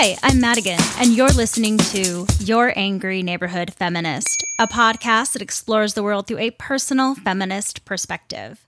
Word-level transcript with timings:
Hi, 0.00 0.16
I'm 0.22 0.40
Madigan, 0.40 0.78
and 1.00 1.16
you're 1.16 1.26
listening 1.26 1.76
to 1.76 2.24
Your 2.38 2.72
Angry 2.76 3.20
Neighborhood 3.20 3.74
Feminist, 3.74 4.44
a 4.56 4.68
podcast 4.68 5.32
that 5.32 5.42
explores 5.42 5.94
the 5.94 6.04
world 6.04 6.28
through 6.28 6.38
a 6.38 6.52
personal 6.52 7.16
feminist 7.16 7.84
perspective. 7.84 8.64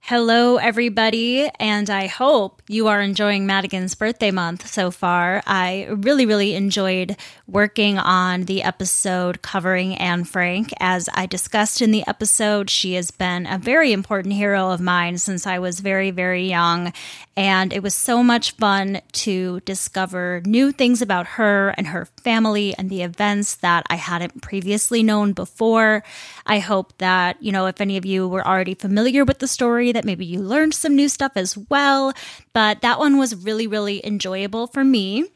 Hello, 0.00 0.56
everybody, 0.56 1.48
and 1.58 1.90
I 1.90 2.06
hope 2.06 2.62
you 2.68 2.86
are 2.86 3.00
enjoying 3.00 3.44
Madigan's 3.44 3.96
birthday 3.96 4.30
month 4.30 4.68
so 4.68 4.92
far. 4.92 5.42
I 5.46 5.88
really, 5.90 6.26
really 6.26 6.54
enjoyed 6.54 7.16
working 7.48 7.98
on 7.98 8.44
the 8.44 8.62
episode 8.62 9.42
covering 9.42 9.96
Anne 9.96 10.22
Frank. 10.22 10.72
As 10.78 11.08
I 11.14 11.26
discussed 11.26 11.82
in 11.82 11.90
the 11.90 12.06
episode, 12.06 12.70
she 12.70 12.94
has 12.94 13.10
been 13.10 13.46
a 13.46 13.58
very 13.58 13.92
important 13.92 14.34
hero 14.34 14.70
of 14.70 14.80
mine 14.80 15.18
since 15.18 15.44
I 15.44 15.58
was 15.58 15.80
very, 15.80 16.12
very 16.12 16.48
young, 16.48 16.92
and 17.36 17.72
it 17.72 17.82
was 17.82 17.94
so 17.94 18.22
much 18.22 18.52
fun 18.52 19.00
to 19.12 19.60
discover 19.60 20.40
new 20.46 20.72
things 20.72 21.02
about 21.02 21.26
her 21.26 21.74
and 21.76 21.88
her 21.88 22.06
family 22.22 22.74
and 22.78 22.88
the 22.88 23.02
events 23.02 23.56
that 23.56 23.84
I 23.90 23.96
hadn't 23.96 24.40
previously 24.40 25.02
known 25.02 25.34
before. 25.34 26.02
I 26.46 26.60
hope 26.60 26.96
that, 26.98 27.36
you 27.42 27.52
know, 27.52 27.66
if 27.66 27.80
any 27.80 27.98
of 27.98 28.06
you 28.06 28.26
were 28.26 28.46
already 28.46 28.74
familiar 28.74 29.24
with 29.24 29.40
the 29.40 29.48
story, 29.48 29.92
that 29.92 30.06
maybe 30.06 30.24
you 30.24 30.40
learned 30.40 30.72
some 30.72 30.96
new 30.96 31.08
stuff 31.08 31.32
as 31.36 31.58
well. 31.58 32.14
But 32.54 32.80
that 32.80 32.98
one 32.98 33.18
was 33.18 33.36
really, 33.36 33.66
really 33.66 34.04
enjoyable 34.04 34.66
for 34.66 34.82
me. 34.82 35.26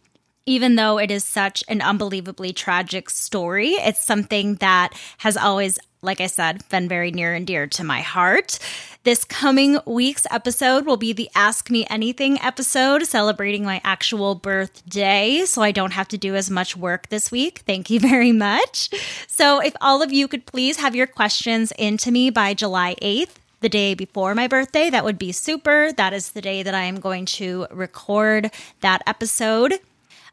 Even 0.50 0.74
though 0.74 0.98
it 0.98 1.12
is 1.12 1.22
such 1.22 1.62
an 1.68 1.80
unbelievably 1.80 2.54
tragic 2.54 3.08
story, 3.08 3.68
it's 3.68 4.04
something 4.04 4.56
that 4.56 5.00
has 5.18 5.36
always, 5.36 5.78
like 6.02 6.20
I 6.20 6.26
said, 6.26 6.68
been 6.70 6.88
very 6.88 7.12
near 7.12 7.34
and 7.34 7.46
dear 7.46 7.68
to 7.68 7.84
my 7.84 8.00
heart. 8.00 8.58
This 9.04 9.22
coming 9.22 9.78
week's 9.86 10.26
episode 10.28 10.86
will 10.86 10.96
be 10.96 11.12
the 11.12 11.30
Ask 11.36 11.70
Me 11.70 11.86
Anything 11.88 12.36
episode, 12.42 13.06
celebrating 13.06 13.64
my 13.64 13.80
actual 13.84 14.34
birthday, 14.34 15.44
so 15.44 15.62
I 15.62 15.70
don't 15.70 15.92
have 15.92 16.08
to 16.08 16.18
do 16.18 16.34
as 16.34 16.50
much 16.50 16.76
work 16.76 17.10
this 17.10 17.30
week. 17.30 17.62
Thank 17.64 17.88
you 17.88 18.00
very 18.10 18.32
much. 18.32 18.90
So, 19.28 19.60
if 19.60 19.76
all 19.80 20.02
of 20.02 20.12
you 20.12 20.26
could 20.26 20.46
please 20.46 20.78
have 20.78 20.96
your 20.96 21.06
questions 21.06 21.72
into 21.78 22.10
me 22.10 22.28
by 22.28 22.54
July 22.54 22.96
8th, 23.00 23.36
the 23.60 23.68
day 23.68 23.94
before 23.94 24.34
my 24.34 24.48
birthday, 24.48 24.90
that 24.90 25.04
would 25.04 25.18
be 25.18 25.30
super. 25.30 25.92
That 25.92 26.12
is 26.12 26.32
the 26.32 26.40
day 26.40 26.64
that 26.64 26.74
I 26.74 26.84
am 26.84 26.98
going 26.98 27.26
to 27.26 27.66
record 27.70 28.50
that 28.80 29.02
episode. 29.06 29.78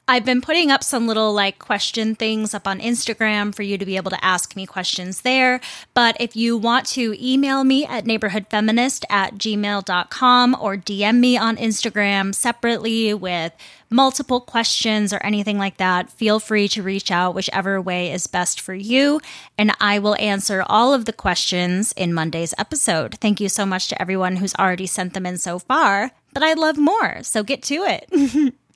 I've 0.09 0.23
been 0.23 0.39
putting 0.39 0.71
up 0.71 0.85
some 0.85 1.05
little 1.05 1.33
like 1.33 1.59
question 1.59 2.15
things 2.15 2.53
up 2.53 2.65
on 2.65 2.79
Instagram 2.79 3.53
for 3.53 3.63
you 3.63 3.77
to 3.77 3.85
be 3.85 3.97
able 3.97 4.11
to 4.11 4.23
ask 4.23 4.55
me 4.55 4.65
questions 4.65 5.21
there. 5.21 5.59
But 5.93 6.15
if 6.17 6.33
you 6.33 6.55
want 6.55 6.85
to 6.87 7.13
email 7.21 7.65
me 7.65 7.85
at 7.85 8.05
neighborhoodfeminist 8.05 9.03
at 9.09 9.35
gmail.com 9.35 10.57
or 10.61 10.77
DM 10.77 11.19
me 11.19 11.37
on 11.37 11.57
Instagram 11.57 12.33
separately 12.33 13.13
with 13.13 13.51
multiple 13.89 14.39
questions 14.39 15.11
or 15.11 15.17
anything 15.25 15.57
like 15.57 15.75
that, 15.75 16.09
feel 16.09 16.39
free 16.39 16.69
to 16.69 16.81
reach 16.81 17.11
out 17.11 17.35
whichever 17.35 17.81
way 17.81 18.09
is 18.09 18.27
best 18.27 18.61
for 18.61 18.73
you. 18.73 19.19
And 19.57 19.73
I 19.81 19.99
will 19.99 20.15
answer 20.21 20.63
all 20.67 20.93
of 20.93 21.03
the 21.03 21.11
questions 21.11 21.91
in 21.91 22.13
Monday's 22.13 22.53
episode. 22.57 23.15
Thank 23.15 23.41
you 23.41 23.49
so 23.49 23.65
much 23.65 23.89
to 23.89 24.01
everyone 24.01 24.37
who's 24.37 24.55
already 24.55 24.87
sent 24.87 25.13
them 25.13 25.25
in 25.25 25.37
so 25.37 25.59
far, 25.59 26.11
but 26.33 26.43
I'd 26.43 26.57
love 26.57 26.77
more. 26.77 27.23
So 27.23 27.43
get 27.43 27.61
to 27.63 27.83
it. 27.83 28.53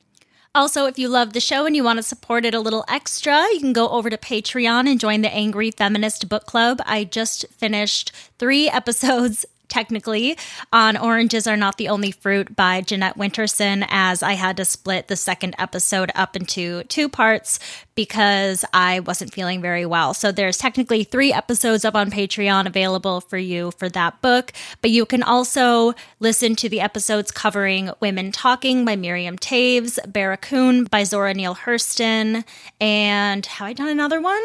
Also, 0.54 0.86
if 0.86 1.00
you 1.00 1.08
love 1.08 1.32
the 1.32 1.40
show 1.40 1.66
and 1.66 1.78
you 1.78 1.84
want 1.84 1.96
to 1.96 2.04
support 2.04 2.44
it 2.44 2.54
a 2.54 2.60
little 2.60 2.84
extra, 2.90 3.42
you 3.54 3.60
can 3.62 3.72
go 3.72 3.88
over 3.88 4.10
to 4.10 4.18
Patreon 4.18 4.90
and 4.90 5.00
join 5.00 5.22
the 5.22 5.34
Angry 5.34 5.72
Feminist 5.72 6.28
Book 6.28 6.46
Club. 6.46 6.82
I 6.86 7.06
just 7.06 7.46
finished 7.52 8.12
three 8.38 8.70
episodes 8.70 9.46
technically 9.72 10.38
on 10.72 10.98
Oranges 10.98 11.48
Are 11.48 11.58
Not 11.58 11.78
the 11.78 11.88
Only 11.88 12.12
Fruit 12.12 12.56
by 12.56 12.82
Jeanette 12.82 13.18
Winterson, 13.18 13.86
as 13.90 14.22
I 14.22 14.34
had 14.34 14.58
to 14.58 14.66
split 14.66 15.08
the 15.08 15.16
second 15.16 15.56
episode 15.58 16.12
up 16.14 16.36
into 16.36 16.84
two 16.84 17.10
parts 17.10 17.58
because 17.96 18.64
I 18.74 19.00
wasn't 19.00 19.34
feeling 19.34 19.62
very 19.62 19.86
well. 19.86 20.14
So 20.14 20.32
there's 20.32 20.58
technically 20.58 21.04
three 21.04 21.34
episodes 21.34 21.86
up 21.86 21.96
on 21.96 22.12
Patreon 22.12 22.68
available 22.68 23.22
for 23.22 23.38
you 23.38 23.72
for 23.72 23.90
that 23.90 24.22
book, 24.22 24.52
but 24.82 24.92
you 24.92 25.06
can 25.06 25.24
also 25.24 25.94
listen 26.20 26.56
to 26.58 26.70
the 26.70 26.82
episodes 26.82 27.32
covering 27.32 27.92
Women 28.00 28.32
Talking 28.32 28.86
by 28.86 28.96
Miriam 28.96 29.38
Toews, 29.38 30.00
Barracoon 30.12 30.86
by 30.86 31.04
Zora 31.04 31.34
Neale 31.34 31.56
Hurston, 31.56 32.44
and 32.80 33.46
have 33.46 33.68
I 33.68 33.74
done 33.74 33.90
another 33.90 34.22
one? 34.22 34.42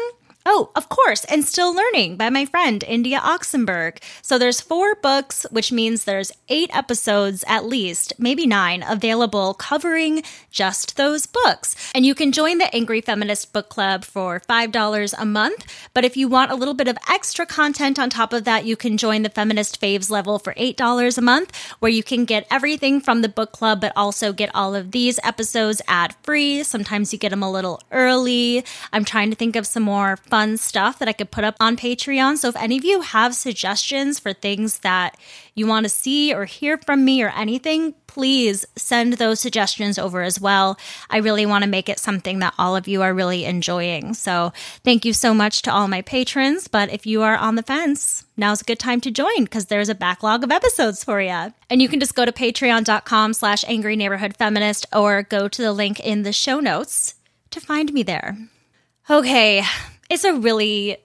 Oh, 0.49 0.69
of 0.77 0.87
course, 0.87 1.25
and 1.25 1.43
Still 1.43 1.75
Learning 1.75 2.15
by 2.15 2.29
my 2.29 2.45
friend 2.45 2.81
India 2.87 3.19
Oxenberg. 3.19 4.01
So 4.21 4.39
there's 4.39 4.61
four 4.61 4.95
books, 4.95 5.45
which 5.51 5.73
means 5.73 6.05
there's 6.05 6.31
eight 6.47 6.73
episodes 6.73 7.43
at 7.49 7.65
least, 7.65 8.13
maybe 8.17 8.47
nine, 8.47 8.81
available 8.87 9.53
covering 9.53 10.23
just 10.49 10.95
those 10.95 11.25
books. 11.25 11.75
And 11.93 12.05
you 12.05 12.15
can 12.15 12.31
join 12.31 12.59
the 12.59 12.73
Angry 12.73 13.01
Feminist 13.01 13.51
Book 13.51 13.67
Club 13.67 14.05
for 14.05 14.39
$5 14.39 15.13
a 15.19 15.25
month. 15.25 15.65
But 15.93 16.05
if 16.05 16.15
you 16.15 16.29
want 16.29 16.49
a 16.49 16.55
little 16.55 16.73
bit 16.73 16.87
of 16.87 16.97
extra 17.09 17.45
content 17.45 17.99
on 17.99 18.09
top 18.09 18.31
of 18.31 18.45
that, 18.45 18.63
you 18.63 18.77
can 18.77 18.95
join 18.95 19.23
the 19.23 19.29
Feminist 19.29 19.81
Faves 19.81 20.09
level 20.09 20.39
for 20.39 20.53
$8 20.53 21.17
a 21.17 21.21
month, 21.21 21.57
where 21.79 21.91
you 21.91 22.03
can 22.03 22.23
get 22.23 22.47
everything 22.49 23.01
from 23.01 23.21
the 23.21 23.27
book 23.27 23.51
club, 23.51 23.81
but 23.81 23.91
also 23.97 24.31
get 24.31 24.55
all 24.55 24.75
of 24.75 24.91
these 24.91 25.19
episodes 25.25 25.81
ad 25.89 26.15
free. 26.23 26.63
Sometimes 26.63 27.11
you 27.11 27.19
get 27.19 27.31
them 27.31 27.43
a 27.43 27.51
little 27.51 27.81
early. 27.91 28.63
I'm 28.93 29.03
trying 29.03 29.29
to 29.29 29.35
think 29.35 29.57
of 29.57 29.67
some 29.67 29.83
more 29.83 30.15
fun 30.15 30.36
fun 30.37 30.55
stuff 30.55 30.99
that 30.99 31.07
I 31.07 31.13
could 31.13 31.31
put 31.31 31.43
up 31.43 31.55
on 31.59 31.75
Patreon. 31.75 32.37
So 32.37 32.49
if 32.49 32.55
any 32.57 32.77
of 32.77 32.85
you 32.85 33.01
have 33.01 33.33
suggestions 33.33 34.19
for 34.19 34.33
things 34.33 34.79
that 34.79 35.17
you 35.55 35.65
want 35.65 35.85
to 35.85 35.89
see 35.89 36.31
or 36.31 36.45
hear 36.45 36.77
from 36.77 37.03
me 37.03 37.23
or 37.23 37.29
anything, 37.29 37.95
please 38.05 38.63
send 38.75 39.13
those 39.13 39.39
suggestions 39.39 39.97
over 39.97 40.21
as 40.21 40.39
well. 40.39 40.77
I 41.09 41.17
really 41.17 41.47
want 41.47 41.63
to 41.63 41.69
make 41.69 41.89
it 41.89 41.97
something 41.97 42.37
that 42.37 42.53
all 42.59 42.75
of 42.75 42.87
you 42.87 43.01
are 43.01 43.15
really 43.15 43.45
enjoying. 43.45 44.13
So 44.13 44.53
thank 44.83 45.05
you 45.05 45.13
so 45.13 45.33
much 45.33 45.63
to 45.63 45.73
all 45.73 45.87
my 45.87 46.03
patrons. 46.03 46.67
But 46.67 46.93
if 46.93 47.07
you 47.07 47.23
are 47.23 47.35
on 47.35 47.55
the 47.55 47.63
fence, 47.63 48.23
now's 48.37 48.61
a 48.61 48.65
good 48.65 48.77
time 48.77 49.01
to 49.01 49.09
join 49.09 49.45
because 49.45 49.65
there's 49.65 49.89
a 49.89 49.95
backlog 49.95 50.43
of 50.43 50.51
episodes 50.51 51.03
for 51.03 51.19
you. 51.19 51.51
And 51.67 51.81
you 51.81 51.89
can 51.89 51.99
just 51.99 52.13
go 52.13 52.25
to 52.25 52.31
patreon.com 52.31 53.33
slash 53.33 53.65
angry 53.67 53.95
neighborhood 53.95 54.37
feminist 54.37 54.85
or 54.93 55.23
go 55.23 55.47
to 55.47 55.61
the 55.63 55.73
link 55.73 55.99
in 55.99 56.21
the 56.21 56.31
show 56.31 56.59
notes 56.59 57.15
to 57.49 57.59
find 57.59 57.91
me 57.91 58.03
there. 58.03 58.37
Okay, 59.09 59.63
it's 60.09 60.23
a 60.23 60.33
really 60.33 60.97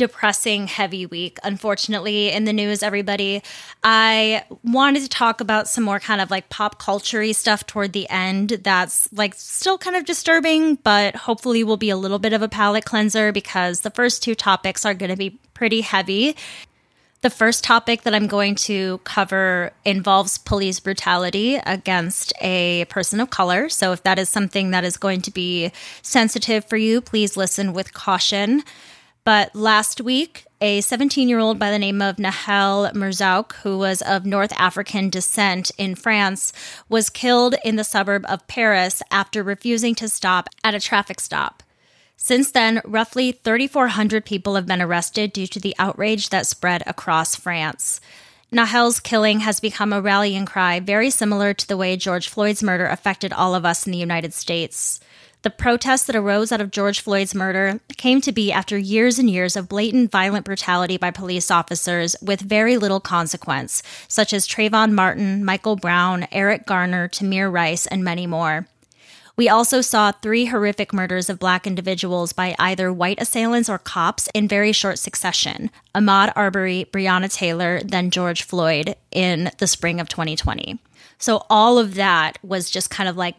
depressing, 0.00 0.66
heavy 0.66 1.04
week, 1.04 1.38
unfortunately, 1.44 2.30
in 2.30 2.44
the 2.44 2.54
news, 2.54 2.82
everybody. 2.82 3.42
I 3.84 4.44
wanted 4.64 5.02
to 5.02 5.10
talk 5.10 5.42
about 5.42 5.68
some 5.68 5.84
more 5.84 6.00
kind 6.00 6.22
of 6.22 6.30
like 6.30 6.48
pop 6.48 6.78
culture 6.78 7.30
stuff 7.34 7.66
toward 7.66 7.92
the 7.92 8.08
end 8.08 8.60
that's 8.62 9.12
like 9.12 9.34
still 9.34 9.76
kind 9.76 9.96
of 9.96 10.06
disturbing, 10.06 10.76
but 10.76 11.16
hopefully 11.16 11.64
will 11.64 11.76
be 11.76 11.90
a 11.90 11.98
little 11.98 12.18
bit 12.18 12.32
of 12.32 12.40
a 12.40 12.48
palate 12.48 12.86
cleanser 12.86 13.30
because 13.30 13.80
the 13.80 13.90
first 13.90 14.22
two 14.22 14.34
topics 14.34 14.86
are 14.86 14.94
going 14.94 15.10
to 15.10 15.16
be 15.16 15.38
pretty 15.52 15.82
heavy. 15.82 16.34
The 17.22 17.28
first 17.28 17.64
topic 17.64 18.02
that 18.04 18.14
I'm 18.14 18.28
going 18.28 18.54
to 18.54 18.96
cover 19.04 19.72
involves 19.84 20.38
police 20.38 20.80
brutality 20.80 21.56
against 21.66 22.32
a 22.40 22.86
person 22.86 23.20
of 23.20 23.28
color. 23.28 23.68
So, 23.68 23.92
if 23.92 24.02
that 24.04 24.18
is 24.18 24.30
something 24.30 24.70
that 24.70 24.84
is 24.84 24.96
going 24.96 25.20
to 25.22 25.30
be 25.30 25.70
sensitive 26.00 26.64
for 26.64 26.78
you, 26.78 27.02
please 27.02 27.36
listen 27.36 27.74
with 27.74 27.92
caution. 27.92 28.62
But 29.24 29.54
last 29.54 30.00
week, 30.00 30.46
a 30.62 30.80
17 30.80 31.28
year 31.28 31.40
old 31.40 31.58
by 31.58 31.70
the 31.70 31.78
name 31.78 32.00
of 32.00 32.16
Nahel 32.16 32.90
Merzouk, 32.94 33.52
who 33.56 33.76
was 33.76 34.00
of 34.00 34.24
North 34.24 34.52
African 34.56 35.10
descent 35.10 35.70
in 35.76 35.96
France, 35.96 36.54
was 36.88 37.10
killed 37.10 37.54
in 37.62 37.76
the 37.76 37.84
suburb 37.84 38.24
of 38.30 38.46
Paris 38.46 39.02
after 39.10 39.42
refusing 39.42 39.94
to 39.96 40.08
stop 40.08 40.48
at 40.64 40.74
a 40.74 40.80
traffic 40.80 41.20
stop. 41.20 41.62
Since 42.22 42.50
then, 42.50 42.82
roughly 42.84 43.32
3,400 43.32 44.26
people 44.26 44.54
have 44.54 44.66
been 44.66 44.82
arrested 44.82 45.32
due 45.32 45.46
to 45.46 45.58
the 45.58 45.74
outrage 45.78 46.28
that 46.28 46.46
spread 46.46 46.82
across 46.86 47.34
France. 47.34 47.98
Nahel's 48.52 49.00
killing 49.00 49.40
has 49.40 49.58
become 49.58 49.90
a 49.90 50.02
rallying 50.02 50.44
cry, 50.44 50.80
very 50.80 51.08
similar 51.08 51.54
to 51.54 51.66
the 51.66 51.78
way 51.78 51.96
George 51.96 52.28
Floyd's 52.28 52.62
murder 52.62 52.84
affected 52.86 53.32
all 53.32 53.54
of 53.54 53.64
us 53.64 53.86
in 53.86 53.92
the 53.92 53.98
United 53.98 54.34
States. 54.34 55.00
The 55.42 55.50
protests 55.50 56.04
that 56.04 56.14
arose 56.14 56.52
out 56.52 56.60
of 56.60 56.70
George 56.70 57.00
Floyd's 57.00 57.34
murder 57.34 57.80
came 57.96 58.20
to 58.20 58.32
be 58.32 58.52
after 58.52 58.76
years 58.76 59.18
and 59.18 59.30
years 59.30 59.56
of 59.56 59.70
blatant 59.70 60.10
violent 60.10 60.44
brutality 60.44 60.98
by 60.98 61.10
police 61.10 61.50
officers 61.50 62.16
with 62.20 62.42
very 62.42 62.76
little 62.76 63.00
consequence, 63.00 63.82
such 64.08 64.34
as 64.34 64.46
Trayvon 64.46 64.92
Martin, 64.92 65.42
Michael 65.42 65.76
Brown, 65.76 66.28
Eric 66.30 66.66
Garner, 66.66 67.08
Tamir 67.08 67.50
Rice, 67.50 67.86
and 67.86 68.04
many 68.04 68.26
more. 68.26 68.66
We 69.40 69.48
also 69.48 69.80
saw 69.80 70.12
three 70.12 70.44
horrific 70.44 70.92
murders 70.92 71.30
of 71.30 71.38
black 71.38 71.66
individuals 71.66 72.34
by 72.34 72.54
either 72.58 72.92
white 72.92 73.22
assailants 73.22 73.70
or 73.70 73.78
cops 73.78 74.28
in 74.34 74.46
very 74.48 74.70
short 74.70 74.98
succession 74.98 75.70
Ahmaud 75.94 76.30
Arbery, 76.36 76.84
Breonna 76.92 77.34
Taylor, 77.34 77.80
then 77.82 78.10
George 78.10 78.42
Floyd 78.42 78.96
in 79.10 79.50
the 79.56 79.66
spring 79.66 79.98
of 79.98 80.10
2020. 80.10 80.78
So 81.16 81.46
all 81.48 81.78
of 81.78 81.94
that 81.94 82.36
was 82.42 82.68
just 82.68 82.90
kind 82.90 83.08
of 83.08 83.16
like 83.16 83.36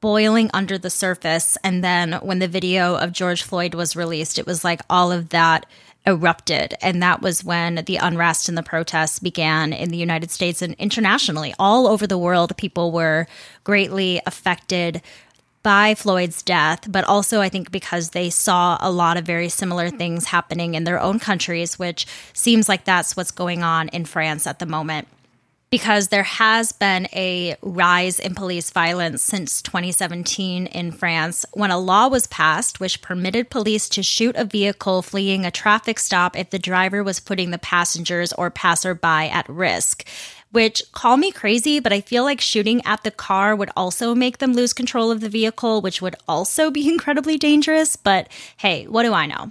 boiling 0.00 0.50
under 0.54 0.78
the 0.78 0.88
surface. 0.88 1.58
And 1.64 1.82
then 1.82 2.12
when 2.22 2.38
the 2.38 2.46
video 2.46 2.94
of 2.94 3.10
George 3.10 3.42
Floyd 3.42 3.74
was 3.74 3.96
released, 3.96 4.38
it 4.38 4.46
was 4.46 4.62
like 4.62 4.82
all 4.88 5.10
of 5.10 5.30
that 5.30 5.66
erupted. 6.06 6.74
And 6.82 7.02
that 7.02 7.22
was 7.22 7.42
when 7.42 7.76
the 7.86 7.96
unrest 7.96 8.48
and 8.48 8.58
the 8.58 8.62
protests 8.62 9.18
began 9.18 9.72
in 9.72 9.88
the 9.88 9.96
United 9.96 10.30
States 10.30 10.62
and 10.62 10.74
internationally. 10.74 11.54
All 11.58 11.86
over 11.86 12.06
the 12.06 12.18
world, 12.18 12.56
people 12.56 12.92
were 12.92 13.26
greatly 13.64 14.20
affected 14.26 15.02
by 15.64 15.96
Floyd's 15.96 16.42
death, 16.42 16.86
but 16.88 17.04
also 17.04 17.40
I 17.40 17.48
think 17.48 17.72
because 17.72 18.10
they 18.10 18.30
saw 18.30 18.78
a 18.80 18.92
lot 18.92 19.16
of 19.16 19.24
very 19.24 19.48
similar 19.48 19.90
things 19.90 20.26
happening 20.26 20.74
in 20.74 20.84
their 20.84 21.00
own 21.00 21.18
countries, 21.18 21.76
which 21.76 22.06
seems 22.32 22.68
like 22.68 22.84
that's 22.84 23.16
what's 23.16 23.32
going 23.32 23.64
on 23.64 23.88
in 23.88 24.04
France 24.04 24.46
at 24.46 24.60
the 24.60 24.66
moment. 24.66 25.08
Because 25.70 26.08
there 26.08 26.22
has 26.22 26.70
been 26.70 27.08
a 27.12 27.56
rise 27.60 28.20
in 28.20 28.36
police 28.36 28.70
violence 28.70 29.22
since 29.22 29.60
2017 29.62 30.66
in 30.66 30.92
France 30.92 31.44
when 31.52 31.72
a 31.72 31.78
law 31.78 32.06
was 32.06 32.28
passed 32.28 32.78
which 32.78 33.02
permitted 33.02 33.50
police 33.50 33.88
to 33.88 34.02
shoot 34.02 34.36
a 34.36 34.44
vehicle 34.44 35.02
fleeing 35.02 35.44
a 35.44 35.50
traffic 35.50 35.98
stop 35.98 36.38
if 36.38 36.50
the 36.50 36.60
driver 36.60 37.02
was 37.02 37.18
putting 37.18 37.50
the 37.50 37.58
passengers 37.58 38.32
or 38.34 38.50
passerby 38.50 39.28
at 39.32 39.48
risk 39.48 40.06
which 40.54 40.84
call 40.92 41.16
me 41.16 41.32
crazy, 41.32 41.80
but 41.80 41.92
I 41.92 42.00
feel 42.00 42.22
like 42.22 42.40
shooting 42.40 42.80
at 42.86 43.02
the 43.02 43.10
car 43.10 43.56
would 43.56 43.70
also 43.76 44.14
make 44.14 44.38
them 44.38 44.52
lose 44.52 44.72
control 44.72 45.10
of 45.10 45.20
the 45.20 45.28
vehicle, 45.28 45.80
which 45.80 46.00
would 46.00 46.14
also 46.28 46.70
be 46.70 46.88
incredibly 46.94 47.36
dangerous. 47.36 47.96
But 47.96 48.28
hey, 48.56 48.86
what 48.86 49.02
do 49.02 49.12
I 49.12 49.26
know? 49.26 49.50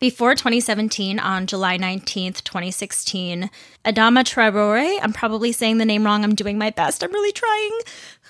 Before 0.00 0.36
2017, 0.36 1.18
on 1.18 1.48
July 1.48 1.76
19th, 1.76 2.44
2016, 2.44 3.50
Adama 3.84 4.22
Traore, 4.22 4.96
I'm 5.02 5.12
probably 5.12 5.50
saying 5.50 5.78
the 5.78 5.84
name 5.84 6.04
wrong, 6.04 6.22
I'm 6.22 6.36
doing 6.36 6.56
my 6.56 6.70
best, 6.70 7.02
I'm 7.02 7.10
really 7.10 7.32
trying, 7.32 7.72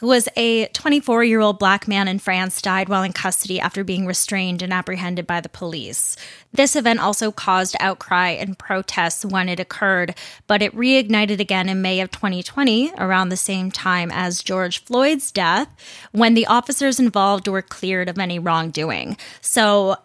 who 0.01 0.07
was 0.07 0.31
a 0.35 0.69
24 0.69 1.25
year 1.25 1.41
old 1.41 1.59
black 1.59 1.87
man 1.87 2.09
in 2.09 2.21
France, 2.21 2.63
died 2.63 2.89
while 2.89 3.03
in 3.03 3.13
custody 3.13 3.61
after 3.61 3.85
being 3.85 4.07
restrained 4.07 4.63
and 4.63 4.73
apprehended 4.73 5.27
by 5.27 5.43
the 5.43 5.51
police. 5.51 6.17
This 6.55 6.75
event 6.75 7.01
also 7.01 7.31
caused 7.31 7.77
outcry 7.81 8.31
and 8.31 8.59
protests 8.59 9.27
when 9.27 9.51
it 9.51 9.61
occurred, 9.61 10.15
but 10.47 10.63
it 10.63 10.75
reignited 10.75 11.39
again 11.39 11.69
in 11.69 11.83
May 11.83 12.01
of 12.01 12.11
2020, 12.11 12.93
around 12.97 13.29
the 13.29 13.37
same 13.37 13.71
time 13.71 14.11
as 14.11 14.43
George 14.43 14.83
Floyd's 14.87 15.31
death, 15.31 15.69
when 16.13 16.33
the 16.33 16.47
officers 16.47 16.99
involved 16.99 17.47
were 17.47 17.61
cleared 17.61 18.09
of 18.09 18.19
any 18.19 18.39
wrongdoing. 18.39 19.19
So 19.43 19.99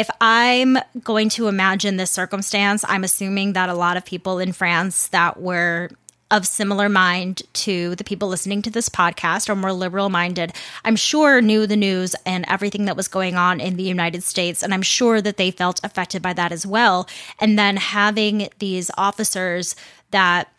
if 0.00 0.08
I'm 0.18 0.78
going 1.04 1.28
to 1.28 1.46
imagine 1.46 1.98
this 1.98 2.10
circumstance, 2.10 2.86
I'm 2.88 3.04
assuming 3.04 3.52
that 3.52 3.68
a 3.68 3.74
lot 3.74 3.98
of 3.98 4.04
people 4.06 4.38
in 4.38 4.52
France 4.52 5.08
that 5.08 5.38
were 5.38 5.90
of 6.30 6.46
similar 6.46 6.88
mind 6.88 7.42
to 7.52 7.94
the 7.96 8.04
people 8.04 8.28
listening 8.28 8.62
to 8.62 8.70
this 8.70 8.88
podcast 8.88 9.50
or 9.50 9.56
more 9.56 9.74
liberal 9.74 10.08
minded, 10.08 10.54
I'm 10.86 10.96
sure 10.96 11.42
knew 11.42 11.66
the 11.66 11.76
news 11.76 12.14
and 12.24 12.46
everything 12.48 12.86
that 12.86 12.96
was 12.96 13.08
going 13.08 13.36
on 13.36 13.60
in 13.60 13.76
the 13.76 13.82
United 13.82 14.22
States. 14.22 14.62
And 14.62 14.72
I'm 14.72 14.80
sure 14.80 15.20
that 15.20 15.36
they 15.36 15.50
felt 15.50 15.80
affected 15.84 16.22
by 16.22 16.32
that 16.32 16.50
as 16.50 16.64
well. 16.64 17.06
And 17.38 17.58
then 17.58 17.76
having 17.76 18.48
these 18.58 18.90
officers 18.96 19.76
that 20.12 20.50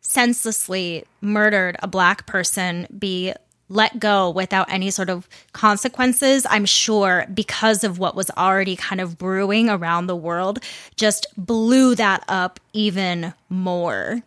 senselessly 0.00 1.04
murdered 1.20 1.76
a 1.84 1.86
black 1.86 2.26
person 2.26 2.88
be 2.98 3.32
let 3.68 3.98
go 3.98 4.30
without 4.30 4.70
any 4.70 4.90
sort 4.90 5.08
of 5.08 5.28
consequences, 5.52 6.46
I'm 6.48 6.66
sure 6.66 7.26
because 7.32 7.84
of 7.84 7.98
what 7.98 8.14
was 8.14 8.30
already 8.36 8.76
kind 8.76 9.00
of 9.00 9.18
brewing 9.18 9.68
around 9.68 10.06
the 10.06 10.16
world, 10.16 10.58
just 10.96 11.26
blew 11.36 11.94
that 11.94 12.24
up 12.28 12.60
even 12.72 13.34
more. 13.48 14.22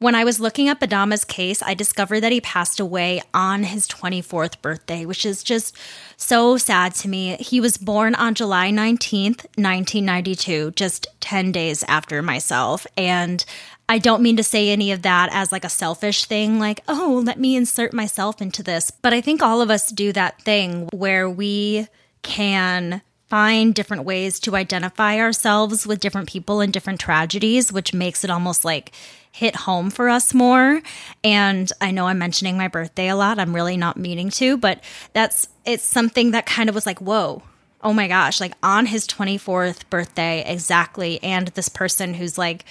When 0.00 0.14
I 0.14 0.24
was 0.24 0.38
looking 0.38 0.68
up 0.68 0.80
Adama's 0.80 1.24
case, 1.24 1.62
I 1.62 1.72
discovered 1.72 2.20
that 2.20 2.32
he 2.32 2.40
passed 2.40 2.78
away 2.78 3.22
on 3.32 3.62
his 3.62 3.88
24th 3.88 4.60
birthday, 4.60 5.06
which 5.06 5.24
is 5.24 5.42
just 5.42 5.74
so 6.16 6.58
sad 6.58 6.94
to 6.96 7.08
me. 7.08 7.36
He 7.36 7.58
was 7.58 7.78
born 7.78 8.14
on 8.14 8.34
July 8.34 8.70
19th, 8.70 9.46
1992, 9.56 10.72
just 10.72 11.06
10 11.20 11.52
days 11.52 11.84
after 11.84 12.20
myself. 12.20 12.86
And 12.98 13.44
I 13.88 13.98
don't 13.98 14.22
mean 14.22 14.36
to 14.36 14.42
say 14.42 14.70
any 14.70 14.92
of 14.92 15.02
that 15.02 15.28
as 15.32 15.52
like 15.52 15.64
a 15.64 15.68
selfish 15.68 16.24
thing, 16.24 16.58
like, 16.58 16.80
oh, 16.88 17.22
let 17.24 17.38
me 17.38 17.56
insert 17.56 17.92
myself 17.92 18.40
into 18.40 18.62
this. 18.62 18.90
But 18.90 19.12
I 19.12 19.20
think 19.20 19.42
all 19.42 19.60
of 19.60 19.70
us 19.70 19.90
do 19.90 20.12
that 20.12 20.40
thing 20.42 20.88
where 20.92 21.28
we 21.28 21.88
can 22.22 23.02
find 23.28 23.74
different 23.74 24.04
ways 24.04 24.38
to 24.40 24.56
identify 24.56 25.18
ourselves 25.18 25.86
with 25.86 26.00
different 26.00 26.28
people 26.28 26.60
and 26.60 26.72
different 26.72 27.00
tragedies, 27.00 27.72
which 27.72 27.92
makes 27.92 28.24
it 28.24 28.30
almost 28.30 28.64
like 28.64 28.92
hit 29.32 29.56
home 29.56 29.90
for 29.90 30.08
us 30.08 30.32
more. 30.32 30.80
And 31.22 31.70
I 31.80 31.90
know 31.90 32.06
I'm 32.06 32.18
mentioning 32.18 32.56
my 32.56 32.68
birthday 32.68 33.08
a 33.08 33.16
lot. 33.16 33.38
I'm 33.38 33.54
really 33.54 33.76
not 33.76 33.96
meaning 33.96 34.30
to, 34.30 34.56
but 34.56 34.82
that's 35.12 35.48
it's 35.64 35.82
something 35.82 36.30
that 36.30 36.46
kind 36.46 36.68
of 36.68 36.74
was 36.74 36.86
like, 36.86 37.00
whoa, 37.00 37.42
oh 37.82 37.92
my 37.92 38.08
gosh, 38.08 38.40
like 38.40 38.54
on 38.62 38.86
his 38.86 39.06
24th 39.06 39.88
birthday 39.90 40.44
exactly. 40.46 41.22
And 41.22 41.48
this 41.48 41.68
person 41.68 42.14
who's 42.14 42.38
like, 42.38 42.64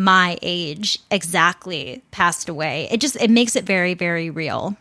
my 0.00 0.38
age 0.40 0.98
exactly 1.10 2.02
passed 2.10 2.48
away. 2.48 2.88
It 2.90 3.00
just 3.00 3.16
it 3.16 3.30
makes 3.30 3.54
it 3.54 3.64
very 3.64 3.92
very 3.92 4.30
real. 4.30 4.76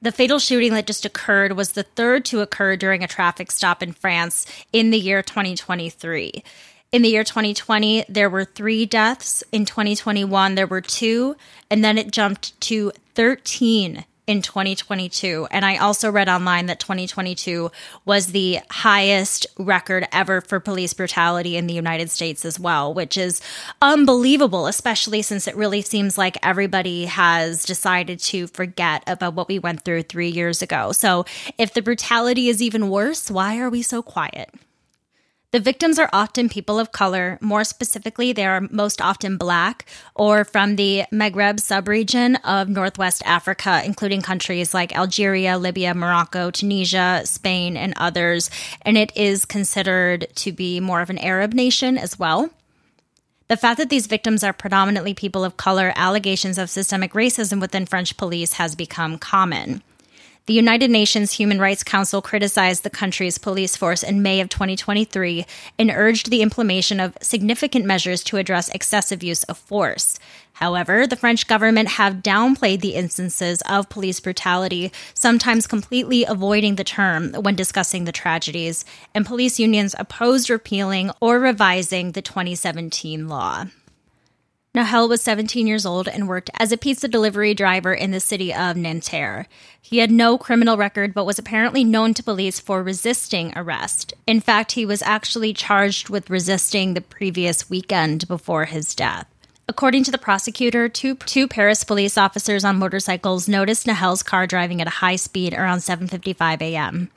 The 0.00 0.12
fatal 0.12 0.38
shooting 0.38 0.72
that 0.74 0.86
just 0.86 1.04
occurred 1.04 1.52
was 1.52 1.72
the 1.72 1.82
third 1.82 2.24
to 2.26 2.40
occur 2.40 2.76
during 2.76 3.02
a 3.02 3.08
traffic 3.08 3.50
stop 3.50 3.82
in 3.82 3.92
France 3.92 4.46
in 4.72 4.90
the 4.90 4.98
year 4.98 5.22
2023. 5.22 6.44
In 6.92 7.02
the 7.02 7.08
year 7.08 7.24
2020, 7.24 8.04
there 8.08 8.30
were 8.30 8.44
three 8.44 8.86
deaths. 8.86 9.42
In 9.50 9.64
2021, 9.64 10.54
there 10.54 10.66
were 10.66 10.82
two. 10.82 11.36
And 11.70 11.82
then 11.82 11.98
it 11.98 12.12
jumped 12.12 12.60
to 12.62 12.92
13 13.14 14.04
in 14.26 14.40
2022. 14.42 15.46
And 15.50 15.64
I 15.64 15.76
also 15.76 16.10
read 16.10 16.28
online 16.28 16.66
that 16.66 16.80
2022 16.80 17.70
was 18.04 18.28
the 18.28 18.60
highest 18.70 19.46
record 19.58 20.06
ever 20.12 20.40
for 20.40 20.60
police 20.60 20.94
brutality 20.94 21.56
in 21.56 21.66
the 21.66 21.74
United 21.74 22.10
States 22.10 22.44
as 22.44 22.58
well, 22.58 22.94
which 22.94 23.18
is 23.18 23.40
unbelievable, 23.82 24.66
especially 24.66 25.22
since 25.22 25.46
it 25.46 25.56
really 25.56 25.82
seems 25.82 26.16
like 26.16 26.38
everybody 26.42 27.04
has 27.04 27.64
decided 27.64 28.18
to 28.20 28.46
forget 28.46 29.02
about 29.06 29.34
what 29.34 29.48
we 29.48 29.58
went 29.58 29.84
through 29.84 30.02
three 30.02 30.28
years 30.28 30.62
ago. 30.62 30.92
So 30.92 31.24
if 31.58 31.74
the 31.74 31.82
brutality 31.82 32.48
is 32.48 32.62
even 32.62 32.88
worse, 32.88 33.30
why 33.30 33.58
are 33.58 33.70
we 33.70 33.82
so 33.82 34.02
quiet? 34.02 34.50
The 35.54 35.60
victims 35.60 36.00
are 36.00 36.10
often 36.12 36.48
people 36.48 36.80
of 36.80 36.90
color. 36.90 37.38
More 37.40 37.62
specifically, 37.62 38.32
they 38.32 38.44
are 38.44 38.66
most 38.72 39.00
often 39.00 39.36
black 39.36 39.86
or 40.16 40.44
from 40.44 40.74
the 40.74 41.04
Maghreb 41.12 41.60
subregion 41.60 42.40
of 42.42 42.68
Northwest 42.68 43.22
Africa, 43.24 43.80
including 43.84 44.20
countries 44.20 44.74
like 44.74 44.96
Algeria, 44.96 45.56
Libya, 45.56 45.94
Morocco, 45.94 46.50
Tunisia, 46.50 47.22
Spain, 47.24 47.76
and 47.76 47.94
others. 47.96 48.50
And 48.82 48.98
it 48.98 49.16
is 49.16 49.44
considered 49.44 50.26
to 50.34 50.50
be 50.50 50.80
more 50.80 51.00
of 51.00 51.08
an 51.08 51.18
Arab 51.18 51.52
nation 51.52 51.98
as 51.98 52.18
well. 52.18 52.50
The 53.46 53.56
fact 53.56 53.78
that 53.78 53.90
these 53.90 54.08
victims 54.08 54.42
are 54.42 54.52
predominantly 54.52 55.14
people 55.14 55.44
of 55.44 55.56
color, 55.56 55.92
allegations 55.94 56.58
of 56.58 56.68
systemic 56.68 57.12
racism 57.12 57.60
within 57.60 57.86
French 57.86 58.16
police 58.16 58.54
has 58.54 58.74
become 58.74 59.18
common. 59.18 59.84
The 60.46 60.52
United 60.52 60.90
Nations 60.90 61.32
Human 61.32 61.58
Rights 61.58 61.82
Council 61.82 62.20
criticized 62.20 62.82
the 62.82 62.90
country's 62.90 63.38
police 63.38 63.78
force 63.78 64.02
in 64.02 64.20
May 64.20 64.42
of 64.42 64.50
2023 64.50 65.46
and 65.78 65.90
urged 65.90 66.28
the 66.28 66.42
implementation 66.42 67.00
of 67.00 67.16
significant 67.22 67.86
measures 67.86 68.22
to 68.24 68.36
address 68.36 68.68
excessive 68.68 69.22
use 69.22 69.44
of 69.44 69.56
force. 69.56 70.18
However, 70.52 71.06
the 71.06 71.16
French 71.16 71.46
government 71.46 71.92
have 71.92 72.16
downplayed 72.16 72.82
the 72.82 72.94
instances 72.94 73.62
of 73.62 73.88
police 73.88 74.20
brutality, 74.20 74.92
sometimes 75.14 75.66
completely 75.66 76.24
avoiding 76.24 76.74
the 76.74 76.84
term 76.84 77.32
when 77.32 77.56
discussing 77.56 78.04
the 78.04 78.12
tragedies, 78.12 78.84
and 79.14 79.24
police 79.24 79.58
unions 79.58 79.94
opposed 79.98 80.50
repealing 80.50 81.10
or 81.22 81.40
revising 81.40 82.12
the 82.12 82.20
2017 82.20 83.28
law. 83.28 83.64
Nahel 84.74 85.08
was 85.08 85.22
17 85.22 85.68
years 85.68 85.86
old 85.86 86.08
and 86.08 86.26
worked 86.26 86.50
as 86.58 86.72
a 86.72 86.76
pizza 86.76 87.06
delivery 87.06 87.54
driver 87.54 87.94
in 87.94 88.10
the 88.10 88.18
city 88.18 88.52
of 88.52 88.76
Nanterre. 88.76 89.46
He 89.80 89.98
had 89.98 90.10
no 90.10 90.36
criminal 90.36 90.76
record 90.76 91.14
but 91.14 91.26
was 91.26 91.38
apparently 91.38 91.84
known 91.84 92.12
to 92.14 92.24
police 92.24 92.58
for 92.58 92.82
resisting 92.82 93.52
arrest. 93.56 94.14
In 94.26 94.40
fact, 94.40 94.72
he 94.72 94.84
was 94.84 95.00
actually 95.02 95.52
charged 95.52 96.08
with 96.08 96.28
resisting 96.28 96.94
the 96.94 97.00
previous 97.00 97.70
weekend 97.70 98.26
before 98.26 98.64
his 98.64 98.96
death. 98.96 99.28
According 99.68 100.02
to 100.04 100.10
the 100.10 100.18
prosecutor, 100.18 100.88
two, 100.88 101.14
two 101.14 101.46
Paris 101.46 101.84
police 101.84 102.18
officers 102.18 102.64
on 102.64 102.76
motorcycles 102.76 103.48
noticed 103.48 103.86
Nahel's 103.86 104.24
car 104.24 104.44
driving 104.44 104.80
at 104.80 104.88
a 104.88 104.98
high 104.98 105.16
speed 105.16 105.54
around 105.54 105.78
7:55 105.78 106.60
a.m. 106.60 107.10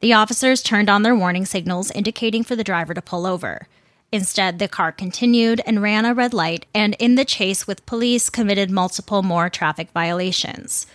The 0.00 0.12
officers 0.12 0.62
turned 0.62 0.90
on 0.90 1.02
their 1.02 1.16
warning 1.16 1.46
signals 1.46 1.90
indicating 1.92 2.44
for 2.44 2.56
the 2.56 2.64
driver 2.64 2.92
to 2.92 3.00
pull 3.00 3.26
over. 3.26 3.68
Instead, 4.12 4.58
the 4.58 4.68
car 4.68 4.90
continued 4.90 5.60
and 5.64 5.82
ran 5.82 6.04
a 6.04 6.12
red 6.12 6.34
light, 6.34 6.66
and 6.74 6.96
in 6.98 7.14
the 7.14 7.24
chase 7.24 7.66
with 7.66 7.86
police, 7.86 8.28
committed 8.28 8.70
multiple 8.70 9.22
more 9.22 9.48
traffic 9.48 9.90
violations. 9.92 10.86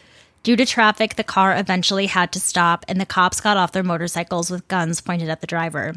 Due 0.44 0.56
to 0.56 0.66
traffic, 0.66 1.16
the 1.16 1.24
car 1.24 1.56
eventually 1.58 2.08
had 2.08 2.32
to 2.32 2.40
stop, 2.40 2.86
and 2.88 3.00
the 3.00 3.06
cops 3.06 3.40
got 3.40 3.58
off 3.58 3.72
their 3.72 3.84
motorcycles 3.84 4.52
with 4.52 4.68
guns 4.68 5.02
pointed 5.02 5.30
at 5.30 5.42
the 5.42 5.48
driver. 5.48 5.96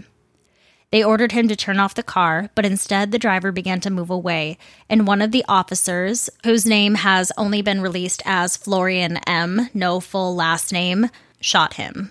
They 0.90 1.04
ordered 1.04 1.32
him 1.32 1.48
to 1.48 1.56
turn 1.56 1.78
off 1.78 1.94
the 1.94 2.02
car, 2.02 2.48
but 2.54 2.64
instead 2.64 3.10
the 3.10 3.18
driver 3.18 3.52
began 3.52 3.80
to 3.80 3.90
move 3.90 4.08
away, 4.08 4.56
and 4.88 5.06
one 5.06 5.20
of 5.20 5.32
the 5.32 5.44
officers, 5.48 6.30
whose 6.44 6.64
name 6.64 6.94
has 6.94 7.30
only 7.36 7.60
been 7.60 7.82
released 7.82 8.22
as 8.24 8.56
Florian 8.56 9.18
M., 9.26 9.68
no 9.74 10.00
full 10.00 10.34
last 10.34 10.72
name, 10.72 11.10
shot 11.40 11.74
him. 11.74 12.10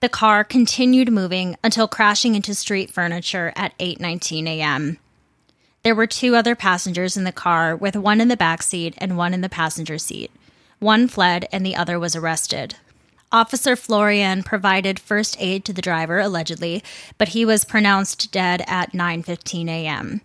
The 0.00 0.08
car 0.10 0.44
continued 0.44 1.10
moving 1.10 1.56
until 1.64 1.88
crashing 1.88 2.34
into 2.34 2.54
street 2.54 2.90
furniture 2.90 3.54
at 3.56 3.76
8:19 3.78 4.46
a.m. 4.46 4.98
There 5.84 5.94
were 5.94 6.06
two 6.06 6.36
other 6.36 6.54
passengers 6.54 7.16
in 7.16 7.24
the 7.24 7.32
car, 7.32 7.74
with 7.74 7.96
one 7.96 8.20
in 8.20 8.28
the 8.28 8.36
back 8.36 8.62
seat 8.62 8.94
and 8.98 9.16
one 9.16 9.32
in 9.32 9.40
the 9.40 9.48
passenger 9.48 9.96
seat. 9.96 10.30
One 10.80 11.08
fled 11.08 11.48
and 11.50 11.64
the 11.64 11.76
other 11.76 11.98
was 11.98 12.14
arrested. 12.14 12.74
Officer 13.32 13.74
Florian 13.74 14.42
provided 14.42 15.00
first 15.00 15.34
aid 15.40 15.64
to 15.64 15.72
the 15.72 15.80
driver 15.80 16.18
allegedly, 16.18 16.84
but 17.16 17.28
he 17.28 17.46
was 17.46 17.64
pronounced 17.64 18.30
dead 18.30 18.62
at 18.66 18.92
9:15 18.92 19.70
a.m. 19.70 20.20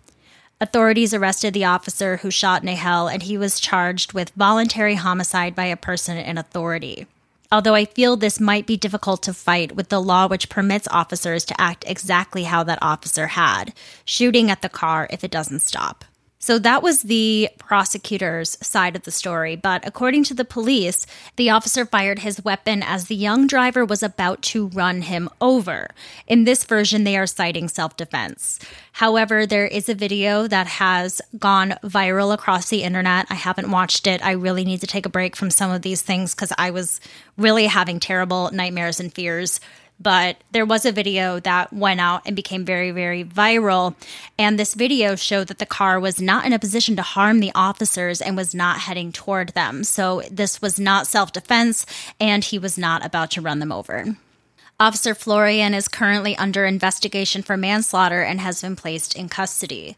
Authorities 0.60 1.14
arrested 1.14 1.54
the 1.54 1.64
officer 1.64 2.18
who 2.18 2.30
shot 2.30 2.62
Nahel 2.62 3.10
and 3.10 3.22
he 3.22 3.38
was 3.38 3.58
charged 3.58 4.12
with 4.12 4.32
voluntary 4.36 4.96
homicide 4.96 5.54
by 5.54 5.64
a 5.64 5.78
person 5.78 6.18
in 6.18 6.36
authority 6.36 7.06
although 7.52 7.74
I 7.74 7.84
feel 7.84 8.16
this 8.16 8.40
might 8.40 8.66
be 8.66 8.76
difficult 8.78 9.22
to 9.24 9.34
fight 9.34 9.76
with 9.76 9.90
the 9.90 10.00
law 10.00 10.26
which 10.26 10.48
permits 10.48 10.88
officers 10.90 11.44
to 11.44 11.60
act 11.60 11.84
exactly 11.86 12.44
how 12.44 12.64
that 12.64 12.78
officer 12.82 13.28
had, 13.28 13.74
shooting 14.06 14.50
at 14.50 14.62
the 14.62 14.70
car 14.70 15.06
if 15.10 15.22
it 15.22 15.30
doesn't 15.30 15.60
stop. 15.60 16.06
So 16.42 16.58
that 16.58 16.82
was 16.82 17.02
the 17.02 17.50
prosecutor's 17.58 18.58
side 18.60 18.96
of 18.96 19.04
the 19.04 19.12
story. 19.12 19.54
But 19.54 19.86
according 19.86 20.24
to 20.24 20.34
the 20.34 20.44
police, 20.44 21.06
the 21.36 21.50
officer 21.50 21.86
fired 21.86 22.18
his 22.18 22.44
weapon 22.44 22.82
as 22.82 23.04
the 23.06 23.14
young 23.14 23.46
driver 23.46 23.84
was 23.84 24.02
about 24.02 24.42
to 24.42 24.66
run 24.66 25.02
him 25.02 25.28
over. 25.40 25.90
In 26.26 26.42
this 26.42 26.64
version, 26.64 27.04
they 27.04 27.16
are 27.16 27.28
citing 27.28 27.68
self 27.68 27.96
defense. 27.96 28.58
However, 28.94 29.46
there 29.46 29.68
is 29.68 29.88
a 29.88 29.94
video 29.94 30.48
that 30.48 30.66
has 30.66 31.22
gone 31.38 31.76
viral 31.84 32.34
across 32.34 32.70
the 32.70 32.82
internet. 32.82 33.26
I 33.30 33.34
haven't 33.34 33.70
watched 33.70 34.08
it. 34.08 34.20
I 34.24 34.32
really 34.32 34.64
need 34.64 34.80
to 34.80 34.86
take 34.88 35.06
a 35.06 35.10
break 35.10 35.36
from 35.36 35.50
some 35.52 35.70
of 35.70 35.82
these 35.82 36.02
things 36.02 36.34
because 36.34 36.52
I 36.58 36.72
was 36.72 37.00
really 37.36 37.66
having 37.66 38.00
terrible 38.00 38.50
nightmares 38.52 38.98
and 38.98 39.14
fears 39.14 39.60
but 40.02 40.38
there 40.50 40.66
was 40.66 40.84
a 40.84 40.92
video 40.92 41.38
that 41.40 41.72
went 41.72 42.00
out 42.00 42.22
and 42.26 42.34
became 42.34 42.64
very, 42.64 42.90
very 42.90 43.24
viral. 43.24 43.94
And 44.38 44.58
this 44.58 44.74
video 44.74 45.14
showed 45.14 45.48
that 45.48 45.58
the 45.58 45.66
car 45.66 46.00
was 46.00 46.20
not 46.20 46.44
in 46.44 46.52
a 46.52 46.58
position 46.58 46.96
to 46.96 47.02
harm 47.02 47.40
the 47.40 47.52
officers 47.54 48.20
and 48.20 48.36
was 48.36 48.54
not 48.54 48.80
heading 48.80 49.12
toward 49.12 49.50
them. 49.50 49.84
So 49.84 50.22
this 50.30 50.60
was 50.60 50.80
not 50.80 51.06
self 51.06 51.32
defense, 51.32 51.86
and 52.20 52.42
he 52.42 52.58
was 52.58 52.76
not 52.76 53.04
about 53.04 53.30
to 53.32 53.40
run 53.40 53.58
them 53.58 53.72
over. 53.72 54.16
Officer 54.80 55.14
Florian 55.14 55.74
is 55.74 55.86
currently 55.86 56.36
under 56.36 56.64
investigation 56.64 57.42
for 57.42 57.56
manslaughter 57.56 58.22
and 58.22 58.40
has 58.40 58.62
been 58.62 58.74
placed 58.74 59.14
in 59.14 59.28
custody. 59.28 59.96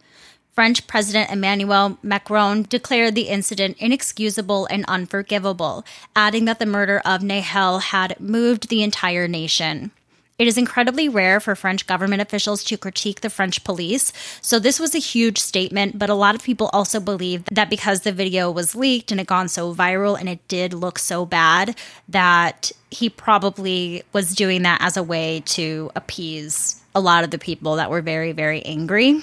French 0.54 0.86
President 0.86 1.32
Emmanuel 1.32 1.98
Macron 2.00 2.62
declared 2.62 3.16
the 3.16 3.28
incident 3.28 3.76
inexcusable 3.80 4.66
and 4.66 4.84
unforgivable, 4.86 5.84
adding 6.14 6.44
that 6.44 6.60
the 6.60 6.66
murder 6.66 7.02
of 7.04 7.22
Nahel 7.22 7.80
had 7.80 8.20
moved 8.20 8.68
the 8.68 8.84
entire 8.84 9.26
nation. 9.26 9.90
It 10.38 10.46
is 10.46 10.56
incredibly 10.58 11.08
rare 11.08 11.40
for 11.40 11.56
French 11.56 11.86
government 11.86 12.22
officials 12.22 12.62
to 12.64 12.76
critique 12.76 13.20
the 13.20 13.30
French 13.30 13.64
police, 13.64 14.12
so 14.40 14.58
this 14.60 14.78
was 14.78 14.94
a 14.94 14.98
huge 14.98 15.38
statement, 15.38 15.98
but 15.98 16.10
a 16.10 16.14
lot 16.14 16.34
of 16.36 16.42
people 16.42 16.70
also 16.72 17.00
believe 17.00 17.44
that 17.52 17.70
because 17.70 18.00
the 18.00 18.12
video 18.12 18.50
was 18.50 18.76
leaked 18.76 19.10
and 19.10 19.20
it 19.20 19.26
gone 19.26 19.48
so 19.48 19.74
viral 19.74 20.18
and 20.18 20.28
it 20.28 20.46
did 20.46 20.72
look 20.72 20.98
so 21.00 21.24
bad, 21.24 21.76
that 22.08 22.70
he 22.90 23.08
probably 23.08 24.02
was 24.12 24.34
doing 24.34 24.62
that 24.62 24.80
as 24.80 24.96
a 24.96 25.02
way 25.02 25.42
to 25.46 25.90
appease 25.96 26.80
a 26.94 27.00
lot 27.00 27.24
of 27.24 27.30
the 27.30 27.38
people 27.38 27.76
that 27.76 27.90
were 27.90 28.02
very, 28.02 28.32
very 28.32 28.62
angry. 28.62 29.20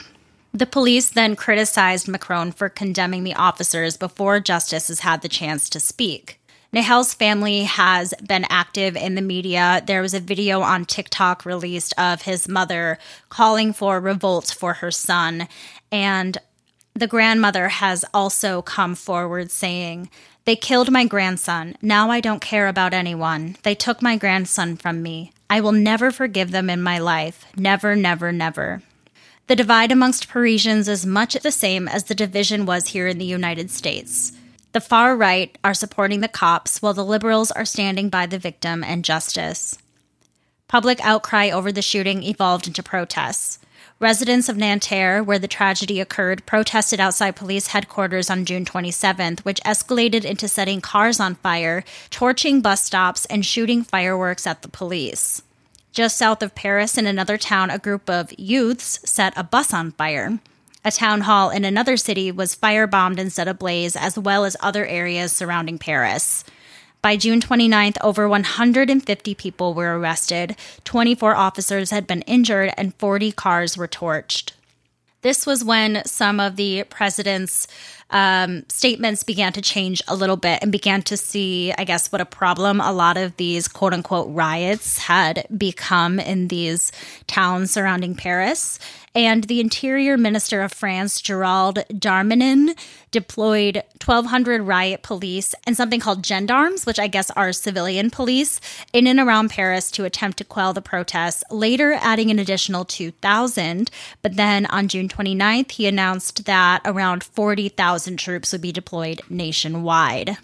The 0.54 0.66
police 0.66 1.10
then 1.10 1.36
criticized 1.38 2.08
Macron 2.08 2.52
for 2.52 2.68
condemning 2.68 3.24
the 3.24 3.36
officers 3.36 3.96
before 3.96 4.40
justice 4.42 4.90
has 4.90 5.00
had 5.00 5.22
the 5.22 5.30
chance 5.30 5.70
to 5.70 5.80
speak. 5.80 6.40
Nahel's 6.74 7.14
family 7.14 7.64
has 7.64 8.14
been 8.26 8.46
active 8.50 8.96
in 8.96 9.16
the 9.16 9.22
media. 9.22 9.82
There 9.86 10.02
was 10.02 10.14
a 10.14 10.20
video 10.20 10.62
on 10.62 10.86
TikTok 10.86 11.46
released 11.46 11.94
of 11.98 12.22
his 12.24 12.48
mother 12.48 12.98
calling 13.30 13.74
for 13.74 14.00
revolt 14.00 14.56
for 14.58 14.76
her 14.76 14.92
son. 14.92 15.48
And 15.92 16.38
the 16.94 17.08
grandmother 17.08 17.70
has 17.70 18.06
also 18.14 18.62
come 18.62 18.96
forward 18.96 19.52
saying, 19.52 20.10
They 20.46 20.56
killed 20.56 20.92
my 20.92 21.06
grandson. 21.06 21.76
Now 21.82 22.10
I 22.10 22.22
don't 22.22 22.42
care 22.42 22.68
about 22.68 22.94
anyone. 22.94 23.58
They 23.64 23.76
took 23.76 24.02
my 24.02 24.18
grandson 24.18 24.78
from 24.78 25.02
me. 25.02 25.32
I 25.50 25.60
will 25.60 25.74
never 25.74 26.12
forgive 26.12 26.52
them 26.52 26.70
in 26.70 26.82
my 26.82 27.00
life. 27.00 27.46
Never, 27.58 27.96
never, 27.96 28.32
never. 28.32 28.82
The 29.52 29.56
divide 29.58 29.92
amongst 29.92 30.30
Parisians 30.30 30.88
is 30.88 31.06
much 31.06 31.34
the 31.34 31.52
same 31.52 31.90
as 31.90 32.06
the 32.06 32.16
division 32.16 32.66
was 32.66 32.88
here 32.88 33.08
in 33.08 33.18
the 33.18 33.26
United 33.26 33.70
States. 33.70 34.32
The 34.72 34.80
far 34.80 35.14
right 35.14 35.58
are 35.62 35.74
supporting 35.74 36.22
the 36.22 36.30
cops 36.30 36.82
while 36.82 36.94
the 36.94 37.04
liberals 37.04 37.52
are 37.52 37.66
standing 37.66 38.08
by 38.08 38.28
the 38.28 38.40
victim 38.40 38.82
and 38.82 39.04
justice. 39.04 39.78
Public 40.70 41.02
outcry 41.02 41.50
over 41.50 41.70
the 41.70 41.82
shooting 41.82 42.24
evolved 42.24 42.66
into 42.66 42.82
protests. 42.82 43.60
Residents 44.00 44.48
of 44.48 44.56
Nanterre, 44.56 45.22
where 45.22 45.38
the 45.38 45.50
tragedy 45.50 46.00
occurred, 46.00 46.46
protested 46.46 47.02
outside 47.02 47.36
police 47.36 47.68
headquarters 47.68 48.30
on 48.30 48.46
June 48.46 48.64
27th, 48.64 49.42
which 49.42 49.60
escalated 49.64 50.24
into 50.24 50.48
setting 50.48 50.80
cars 50.80 51.20
on 51.20 51.36
fire, 51.36 51.84
torching 52.10 52.62
bus 52.62 52.86
stops, 52.86 53.26
and 53.26 53.46
shooting 53.46 53.84
fireworks 53.84 54.48
at 54.48 54.62
the 54.62 54.70
police. 54.70 55.42
Just 55.92 56.18
south 56.18 56.42
of 56.42 56.56
Paris, 56.56 56.98
in 56.98 57.06
another 57.06 57.38
town, 57.38 57.70
a 57.70 57.78
group 57.78 58.10
of 58.10 58.32
youths 58.40 59.00
set 59.04 59.34
a 59.36 59.44
bus 59.44 59.74
on 59.74 59.92
fire. 59.92 60.40
A 60.86 60.92
town 60.92 61.22
hall 61.22 61.50
in 61.50 61.66
another 61.66 61.98
city 61.98 62.32
was 62.32 62.56
firebombed 62.56 63.20
and 63.20 63.32
set 63.32 63.50
ablaze, 63.50 63.98
as 63.98 64.18
well 64.18 64.46
as 64.46 64.56
other 64.62 64.86
areas 64.86 65.34
surrounding 65.34 65.78
Paris. 65.78 66.46
By 67.02 67.18
June 67.18 67.42
29th, 67.42 67.98
over 68.02 68.30
150 68.30 69.36
people 69.36 69.74
were 69.74 70.00
arrested, 70.00 70.56
24 70.86 71.36
officers 71.36 71.92
had 71.92 72.08
been 72.08 72.22
injured, 72.22 72.74
and 72.78 72.96
40 72.96 73.34
cars 73.34 73.76
were 73.76 73.88
torched. 73.88 74.54
This 75.22 75.46
was 75.46 75.64
when 75.64 76.04
some 76.06 76.40
of 76.40 76.56
the 76.56 76.84
president's 76.86 77.68
um, 78.10 78.64
statements 78.68 79.24
began 79.24 79.54
to 79.54 79.62
change 79.62 80.02
a 80.08 80.16
little 80.16 80.36
bit 80.36 80.60
and 80.62 80.72
began 80.72 81.02
to 81.04 81.16
see, 81.16 81.74
I 81.78 81.84
guess, 81.84 82.12
what 82.12 82.22
a 82.22 82.26
problem 82.26 82.82
a 82.82 82.92
lot 82.92 83.18
of 83.18 83.38
these 83.38 83.68
quote 83.68 83.94
unquote 83.94 84.28
riots 84.30 84.98
had 84.98 85.46
become 85.58 86.20
in 86.20 86.48
these 86.50 86.92
towns 87.28 87.72
surrounding 87.72 88.16
Paris 88.16 88.80
and 89.14 89.46
the 89.46 89.60
Interior 89.60 90.18
Minister 90.18 90.62
of 90.62 90.72
France, 90.72 91.22
Gerald 91.22 91.80
Darmanin, 91.90 92.78
deployed 93.12 93.84
1,200 94.04 94.62
riot 94.62 95.04
police 95.04 95.54
and 95.68 95.76
something 95.76 96.00
called 96.00 96.26
gendarmes, 96.26 96.86
which 96.86 97.00
I 97.00 97.08
guess 97.08 97.30
are 97.32 97.52
civilian 97.52 98.10
police, 98.10 98.62
in 98.94 99.08
and 99.08 99.20
around 99.20 99.50
Paris 99.50 99.92
to 99.92 100.06
attempt 100.06 100.38
to 100.38 100.46
quell 100.46 100.74
the 100.74 100.82
protests, 100.82 101.44
later 101.52 101.94
adding 101.94 102.32
an 102.32 102.40
additional 102.40 102.86
2,000. 102.86 103.92
But 104.22 104.38
then 104.38 104.66
on 104.68 104.88
June 104.88 105.10
29th, 105.10 105.72
he 105.72 105.88
announced 105.88 106.46
that 106.46 106.82
around 106.86 107.24
40,000 107.24 108.18
troops 108.18 108.52
would 108.52 108.62
be 108.62 108.72
deployed 108.72 109.22
nationwide. 109.30 110.38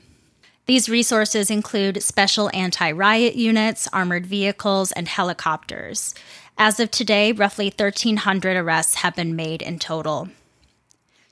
These 0.66 0.90
resources 0.90 1.50
include 1.50 2.04
special 2.04 2.52
anti 2.54 2.92
riot 2.92 3.36
units, 3.36 3.88
armored 3.94 4.26
vehicles, 4.26 4.92
and 4.92 5.08
helicopters. 5.08 6.14
As 6.60 6.80
of 6.80 6.90
today, 6.90 7.32
roughly 7.32 7.68
1,300 7.68 8.58
arrests 8.58 8.96
have 8.96 9.16
been 9.16 9.36
made 9.36 9.62
in 9.62 9.78
total. 9.78 10.30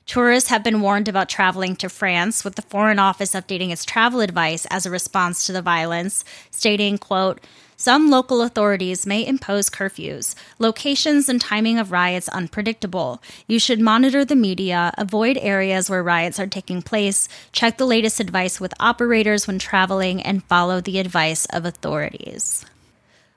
Tourists 0.06 0.50
have 0.50 0.62
been 0.62 0.80
warned 0.80 1.08
about 1.08 1.28
traveling 1.28 1.74
to 1.76 1.88
France, 1.88 2.44
with 2.44 2.54
the 2.54 2.62
Foreign 2.62 3.00
Office 3.00 3.32
updating 3.32 3.70
its 3.70 3.84
travel 3.84 4.20
advice 4.20 4.66
as 4.70 4.86
a 4.86 4.90
response 4.90 5.44
to 5.44 5.52
the 5.52 5.62
violence, 5.62 6.24
stating, 6.52 6.96
quote, 6.96 7.40
some 7.76 8.08
local 8.08 8.40
authorities 8.40 9.04
may 9.04 9.26
impose 9.26 9.68
curfews. 9.68 10.34
Locations 10.60 11.28
and 11.28 11.40
timing 11.40 11.76
of 11.76 11.92
riots 11.92 12.28
unpredictable. 12.28 13.20
You 13.48 13.58
should 13.58 13.80
monitor 13.80 14.24
the 14.24 14.36
media, 14.36 14.94
avoid 14.96 15.36
areas 15.38 15.90
where 15.90 16.02
riots 16.02 16.38
are 16.38 16.46
taking 16.46 16.80
place, 16.80 17.28
check 17.52 17.76
the 17.76 17.84
latest 17.84 18.20
advice 18.20 18.60
with 18.60 18.72
operators 18.80 19.46
when 19.46 19.58
traveling, 19.58 20.22
and 20.22 20.44
follow 20.44 20.80
the 20.80 21.00
advice 21.00 21.46
of 21.46 21.66
authorities. 21.66 22.64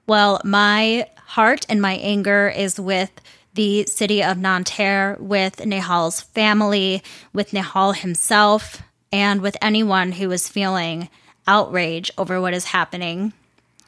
Well, 0.08 0.40
my 0.46 1.08
heart 1.30 1.66
and 1.70 1.82
my 1.82 1.94
anger 1.94 2.50
is 2.50 2.80
with 2.80 3.12
the 3.54 3.86
city 3.86 4.24
of 4.24 4.38
Nanterre, 4.38 5.16
with 5.20 5.58
Nihal's 5.58 6.22
family, 6.22 7.04
with 7.34 7.52
Nihal 7.52 7.96
himself, 7.96 8.82
and 9.12 9.42
with 9.42 9.56
anyone 9.62 10.14
who 10.14 10.32
is 10.32 10.50
feeling 10.50 11.10
outrage 11.48 12.10
over 12.18 12.42
what 12.42 12.54
is 12.54 12.66
happening. 12.66 13.34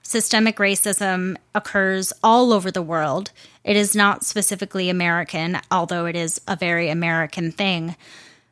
Systemic 0.04 0.58
racism 0.58 1.36
occurs 1.56 2.14
all 2.24 2.54
over 2.54 2.70
the 2.70 2.82
world. 2.82 3.32
It 3.64 3.76
is 3.76 3.96
not 3.96 4.24
specifically 4.24 4.90
American, 4.90 5.60
although 5.72 6.06
it 6.06 6.16
is 6.16 6.42
a 6.48 6.56
very 6.56 6.90
American 6.90 7.52
thing. 7.52 7.96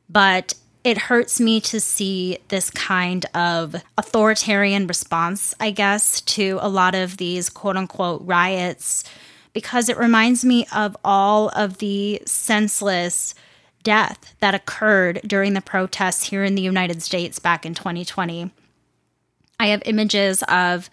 But 0.09 0.53
it 0.83 0.97
hurts 0.97 1.39
me 1.39 1.59
to 1.59 1.79
see 1.79 2.39
this 2.47 2.69
kind 2.69 3.25
of 3.35 3.75
authoritarian 3.97 4.87
response, 4.87 5.53
I 5.59 5.71
guess, 5.71 6.21
to 6.21 6.57
a 6.61 6.69
lot 6.69 6.95
of 6.95 7.17
these 7.17 7.49
quote 7.49 7.75
unquote 7.77 8.21
riots 8.23 9.03
because 9.53 9.89
it 9.89 9.97
reminds 9.97 10.45
me 10.45 10.65
of 10.73 10.95
all 11.03 11.49
of 11.49 11.79
the 11.79 12.21
senseless 12.25 13.35
death 13.83 14.35
that 14.39 14.55
occurred 14.55 15.21
during 15.25 15.53
the 15.53 15.61
protests 15.61 16.29
here 16.29 16.43
in 16.43 16.55
the 16.55 16.61
United 16.61 17.01
States 17.01 17.39
back 17.39 17.65
in 17.65 17.73
2020. 17.73 18.51
I 19.59 19.67
have 19.67 19.81
images 19.85 20.43
of 20.43 20.89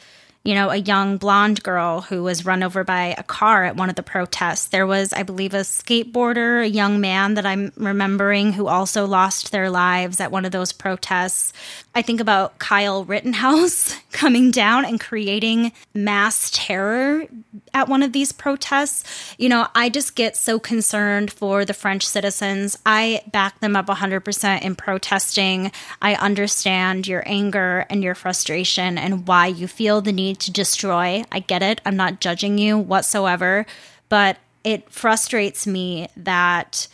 you 0.46 0.54
know, 0.54 0.70
a 0.70 0.76
young 0.76 1.16
blonde 1.16 1.60
girl 1.64 2.02
who 2.02 2.22
was 2.22 2.46
run 2.46 2.62
over 2.62 2.84
by 2.84 3.16
a 3.18 3.24
car 3.24 3.64
at 3.64 3.74
one 3.74 3.90
of 3.90 3.96
the 3.96 4.02
protests. 4.02 4.66
There 4.66 4.86
was, 4.86 5.12
I 5.12 5.24
believe, 5.24 5.54
a 5.54 5.62
skateboarder, 5.62 6.62
a 6.62 6.68
young 6.68 7.00
man 7.00 7.34
that 7.34 7.44
I'm 7.44 7.72
remembering 7.76 8.52
who 8.52 8.68
also 8.68 9.06
lost 9.06 9.50
their 9.50 9.68
lives 9.68 10.20
at 10.20 10.30
one 10.30 10.44
of 10.44 10.52
those 10.52 10.72
protests. 10.72 11.52
I 11.96 12.02
think 12.02 12.20
about 12.20 12.60
Kyle 12.60 13.04
Rittenhouse 13.04 13.96
coming 14.12 14.52
down 14.52 14.84
and 14.84 15.00
creating 15.00 15.72
mass 15.94 16.52
terror 16.54 17.26
at 17.74 17.88
one 17.88 18.04
of 18.04 18.12
these 18.12 18.30
protests. 18.30 19.34
You 19.38 19.48
know, 19.48 19.66
I 19.74 19.88
just 19.88 20.14
get 20.14 20.36
so 20.36 20.60
concerned 20.60 21.32
for 21.32 21.64
the 21.64 21.74
French 21.74 22.06
citizens. 22.06 22.78
I 22.86 23.22
back 23.32 23.58
them 23.58 23.74
up 23.74 23.86
100% 23.86 24.62
in 24.62 24.76
protesting. 24.76 25.72
I 26.00 26.14
understand 26.14 27.08
your 27.08 27.24
anger 27.26 27.84
and 27.90 28.04
your 28.04 28.14
frustration 28.14 28.96
and 28.96 29.26
why 29.26 29.48
you 29.48 29.66
feel 29.66 30.00
the 30.00 30.12
need 30.12 30.35
to 30.36 30.52
destroy. 30.52 31.24
I 31.32 31.40
get 31.40 31.62
it. 31.62 31.80
I'm 31.84 31.96
not 31.96 32.20
judging 32.20 32.58
you 32.58 32.78
whatsoever, 32.78 33.66
but 34.08 34.38
it 34.64 34.90
frustrates 34.90 35.66
me 35.66 36.08
that 36.16 36.88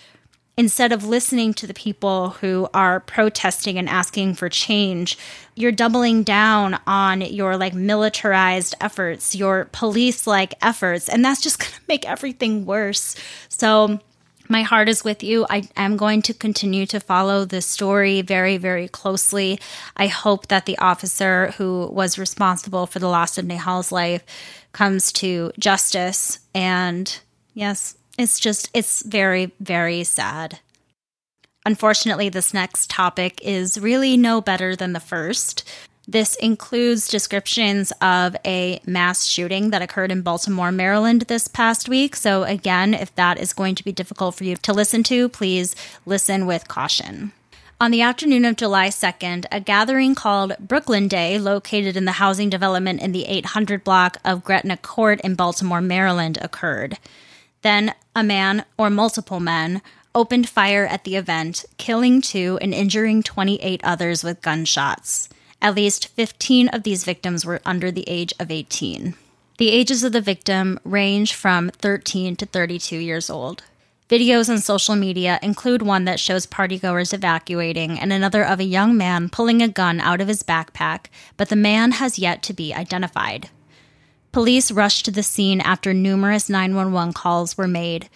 instead 0.57 0.93
of 0.93 1.05
listening 1.05 1.55
to 1.55 1.67
the 1.67 1.75
people 1.75 2.31
who 2.31 2.69
are 2.75 3.01
protesting 3.01 3.79
and 3.79 3.89
asking 3.89 4.35
for 4.35 4.49
change, 4.49 5.17
you're 5.55 5.73
doubling 5.73 6.23
down 6.23 6.79
on 6.87 7.21
your 7.21 7.57
like 7.57 7.75
militarized 7.75 8.75
efforts, 8.81 9.35
your 9.35 9.69
police 9.73 10.27
like 10.27 10.55
efforts, 10.63 11.09
and 11.09 11.25
that's 11.25 11.41
just 11.41 11.59
going 11.59 11.73
to 11.73 11.81
make 11.89 12.09
everything 12.09 12.67
worse. 12.67 13.17
So, 13.49 14.01
my 14.53 14.63
heart 14.63 14.89
is 14.89 15.03
with 15.03 15.23
you. 15.23 15.47
I 15.49 15.69
am 15.77 15.97
going 15.97 16.21
to 16.23 16.35
continue 16.35 16.85
to 16.87 17.01
follow 17.01 17.45
this 17.45 17.67
story 17.67 18.21
very, 18.21 18.59
very 18.59 18.87
closely. 18.87 19.59
I 19.97 20.07
hope 20.09 20.49
that 20.49 20.67
the 20.67 20.77
officer 20.79 21.53
who 21.57 21.89
was 21.91 22.19
responsible 22.19 22.87
for 22.87 22.99
the 22.99 23.09
loss 23.09 23.39
of 23.39 23.47
Nihal's 23.47 23.91
life 23.91 24.23
comes 24.73 25.11
to 25.15 25.53
justice. 25.59 26.39
And 26.55 27.19
yes, 27.55 27.97
it's 28.19 28.39
just, 28.39 28.71
it's 28.75 29.03
very, 29.03 29.53
very 29.59 30.05
sad. 30.05 30.61
Unfortunately, 31.65 32.29
this 32.29 32.53
next 32.53 32.91
topic 32.91 33.41
is 33.43 33.81
really 33.81 34.19
no 34.19 34.43
better 34.43 34.77
than 34.77 34.93
the 34.93 35.01
first. 35.01 35.67
This 36.13 36.35
includes 36.35 37.09
descriptions 37.09 37.91
of 38.03 38.37
a 38.45 38.83
mass 38.85 39.25
shooting 39.25 39.71
that 39.71 39.81
occurred 39.81 40.13
in 40.13 40.21
Baltimore, 40.21 40.71
Maryland 40.71 41.23
this 41.23 41.49
past 41.49 41.89
week. 41.89 42.17
So, 42.17 42.43
again, 42.43 42.93
if 42.93 43.15
that 43.15 43.41
is 43.41 43.55
going 43.55 43.77
to 43.77 43.83
be 43.83 43.93
difficult 43.93 44.35
for 44.35 44.45
you 44.45 44.57
to 44.57 44.75
listen 44.75 45.03
to, 45.05 45.31
please 45.31 45.75
listen 46.05 46.45
with 46.45 46.69
caution. 46.69 47.33
On 47.81 47.91
the 47.91 48.03
afternoon 48.03 48.45
of 48.45 48.57
July 48.57 48.89
2nd, 48.89 49.47
a 49.51 49.59
gathering 49.59 50.15
called 50.15 50.53
Brooklyn 50.61 51.09
Day, 51.09 51.39
located 51.39 51.97
in 51.97 52.05
the 52.05 52.13
housing 52.21 52.51
development 52.51 53.01
in 53.01 53.13
the 53.13 53.25
800 53.25 53.83
block 53.83 54.19
of 54.23 54.45
Gretna 54.45 54.77
Court 54.77 55.19
in 55.23 55.35
Baltimore, 55.35 55.81
Maryland, 55.81 56.37
occurred. 56.43 56.99
Then 57.63 57.95
a 58.15 58.23
man 58.23 58.67
or 58.77 58.91
multiple 58.91 59.41
men 59.41 59.81
opened 60.15 60.47
fire 60.47 60.87
at 60.87 61.05
the 61.05 61.17
event, 61.17 61.65
killing 61.79 62.21
two 62.21 62.59
and 62.61 62.75
injuring 62.75 63.23
28 63.23 63.81
others 63.83 64.23
with 64.23 64.43
gunshots. 64.43 65.31
At 65.63 65.77
least 65.77 66.09
15 66.09 66.69
of 66.69 66.83
these 66.83 67.05
victims 67.05 67.47
were 67.47 67.61
under 67.65 67.93
the 67.93 68.05
age 68.09 68.35
of 68.41 68.51
18. 68.51 69.15
The 69.59 69.71
ages 69.71 70.03
of 70.03 70.11
the 70.11 70.21
victim 70.21 70.81
range 70.83 71.35
from 71.35 71.71
13 71.71 72.35
to 72.35 72.47
32 72.47 72.97
years 72.97 73.31
old. 73.31 73.63
Videos 74.09 74.51
on 74.51 74.59
social 74.59 74.97
media 74.97 75.39
include 75.41 75.81
one 75.81 76.05
that 76.05 76.19
shows 76.19 76.49
partygoers 76.49 77.15
evacuating 77.15 77.99
and 77.99 78.13
another 78.13 78.45
of 78.45 78.59
a 78.59 78.65
young 78.65 78.97
man 78.97 79.29
pulling 79.29 79.63
a 79.63 79.69
gun 79.69 80.01
out 80.01 80.21
of 80.21 80.27
his 80.27 80.43
backpack, 80.43 81.07
but 81.37 81.49
the 81.49 81.55
man 81.55 81.93
has 81.93 82.19
yet 82.19 82.43
to 82.43 82.53
be 82.53 82.75
identified. 82.75 83.49
Police 84.33 84.73
rushed 84.73 85.05
to 85.05 85.13
the 85.13 85.23
scene 85.23 85.61
after 85.61 85.95
numerous 85.95 86.49
911 86.49 87.13
calls 87.13 87.57
were 87.57 87.69
made. 87.69 88.09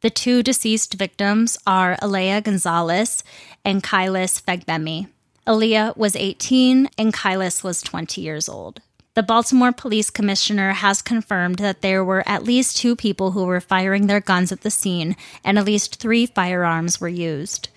The 0.00 0.10
two 0.10 0.42
deceased 0.42 0.94
victims 0.94 1.56
are 1.68 1.96
Aaliyah 2.02 2.42
Gonzalez 2.42 3.22
and 3.64 3.80
Kylis 3.80 4.42
Fagbemi. 4.42 5.06
Aaliyah 5.46 5.96
was 5.96 6.16
18 6.16 6.88
and 6.96 7.12
Kylis 7.12 7.62
was 7.62 7.82
20 7.82 8.20
years 8.20 8.48
old. 8.48 8.80
The 9.12 9.22
Baltimore 9.22 9.72
Police 9.72 10.08
Commissioner 10.10 10.72
has 10.72 11.02
confirmed 11.02 11.58
that 11.58 11.82
there 11.82 12.02
were 12.02 12.26
at 12.26 12.44
least 12.44 12.78
two 12.78 12.96
people 12.96 13.32
who 13.32 13.44
were 13.44 13.60
firing 13.60 14.06
their 14.06 14.20
guns 14.20 14.50
at 14.50 14.62
the 14.62 14.70
scene, 14.70 15.16
and 15.44 15.58
at 15.58 15.66
least 15.66 16.00
three 16.00 16.26
firearms 16.26 17.00
were 17.00 17.08
used. 17.08 17.68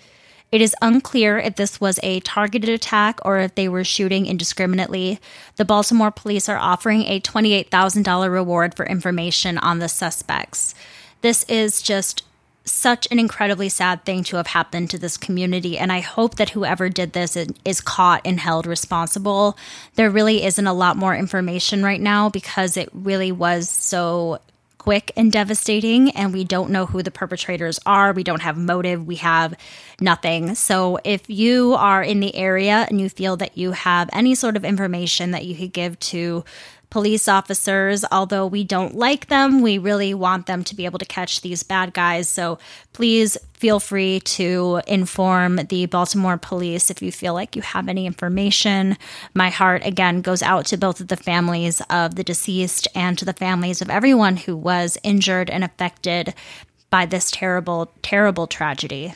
It 0.50 0.62
is 0.62 0.74
unclear 0.80 1.38
if 1.38 1.56
this 1.56 1.78
was 1.78 2.00
a 2.02 2.20
targeted 2.20 2.70
attack 2.70 3.20
or 3.22 3.38
if 3.38 3.54
they 3.54 3.68
were 3.68 3.84
shooting 3.84 4.26
indiscriminately. 4.26 5.20
The 5.56 5.66
Baltimore 5.66 6.10
police 6.10 6.48
are 6.48 6.56
offering 6.56 7.02
a 7.02 7.20
$28,000 7.20 8.32
reward 8.32 8.74
for 8.74 8.86
information 8.86 9.58
on 9.58 9.78
the 9.78 9.88
suspects. 9.88 10.74
This 11.20 11.44
is 11.44 11.82
just 11.82 12.24
such 12.70 13.08
an 13.10 13.18
incredibly 13.18 13.68
sad 13.68 14.04
thing 14.04 14.24
to 14.24 14.36
have 14.36 14.48
happened 14.48 14.90
to 14.90 14.98
this 14.98 15.16
community. 15.16 15.78
And 15.78 15.92
I 15.92 16.00
hope 16.00 16.36
that 16.36 16.50
whoever 16.50 16.88
did 16.88 17.12
this 17.12 17.36
is 17.64 17.80
caught 17.80 18.22
and 18.24 18.38
held 18.38 18.66
responsible. 18.66 19.56
There 19.94 20.10
really 20.10 20.44
isn't 20.44 20.66
a 20.66 20.72
lot 20.72 20.96
more 20.96 21.14
information 21.14 21.82
right 21.82 22.00
now 22.00 22.28
because 22.28 22.76
it 22.76 22.88
really 22.92 23.32
was 23.32 23.68
so 23.68 24.40
quick 24.88 25.12
and 25.16 25.30
devastating, 25.30 26.10
and 26.12 26.32
we 26.32 26.44
don't 26.44 26.70
know 26.70 26.86
who 26.86 27.02
the 27.02 27.10
perpetrators 27.10 27.78
are. 27.84 28.12
We 28.14 28.24
don't 28.24 28.40
have 28.40 28.56
motive. 28.56 29.06
We 29.06 29.16
have 29.16 29.54
nothing. 30.00 30.54
So, 30.54 30.98
if 31.04 31.28
you 31.28 31.74
are 31.74 32.02
in 32.02 32.20
the 32.20 32.34
area 32.34 32.86
and 32.88 32.98
you 32.98 33.10
feel 33.10 33.36
that 33.36 33.58
you 33.58 33.72
have 33.72 34.08
any 34.14 34.34
sort 34.34 34.56
of 34.56 34.64
information 34.64 35.32
that 35.32 35.44
you 35.44 35.54
could 35.54 35.74
give 35.74 35.98
to 36.00 36.42
police 36.90 37.28
officers. 37.28 38.04
Although 38.10 38.46
we 38.46 38.64
don't 38.64 38.94
like 38.94 39.26
them, 39.26 39.60
we 39.60 39.78
really 39.78 40.14
want 40.14 40.46
them 40.46 40.64
to 40.64 40.74
be 40.74 40.84
able 40.84 40.98
to 40.98 41.04
catch 41.04 41.40
these 41.40 41.62
bad 41.62 41.92
guys. 41.92 42.28
So 42.28 42.58
please 42.92 43.36
feel 43.54 43.80
free 43.80 44.20
to 44.20 44.80
inform 44.86 45.56
the 45.56 45.86
Baltimore 45.86 46.38
police 46.38 46.90
if 46.90 47.02
you 47.02 47.10
feel 47.10 47.34
like 47.34 47.56
you 47.56 47.62
have 47.62 47.88
any 47.88 48.06
information. 48.06 48.96
My 49.34 49.50
heart, 49.50 49.84
again, 49.84 50.22
goes 50.22 50.42
out 50.42 50.66
to 50.66 50.76
both 50.76 51.00
of 51.00 51.08
the 51.08 51.16
families 51.16 51.82
of 51.90 52.14
the 52.14 52.24
deceased 52.24 52.88
and 52.94 53.18
to 53.18 53.24
the 53.24 53.32
families 53.32 53.82
of 53.82 53.90
everyone 53.90 54.36
who 54.36 54.56
was 54.56 54.96
injured 55.02 55.50
and 55.50 55.64
affected 55.64 56.34
by 56.90 57.04
this 57.04 57.30
terrible, 57.30 57.92
terrible 58.02 58.46
tragedy. 58.46 59.14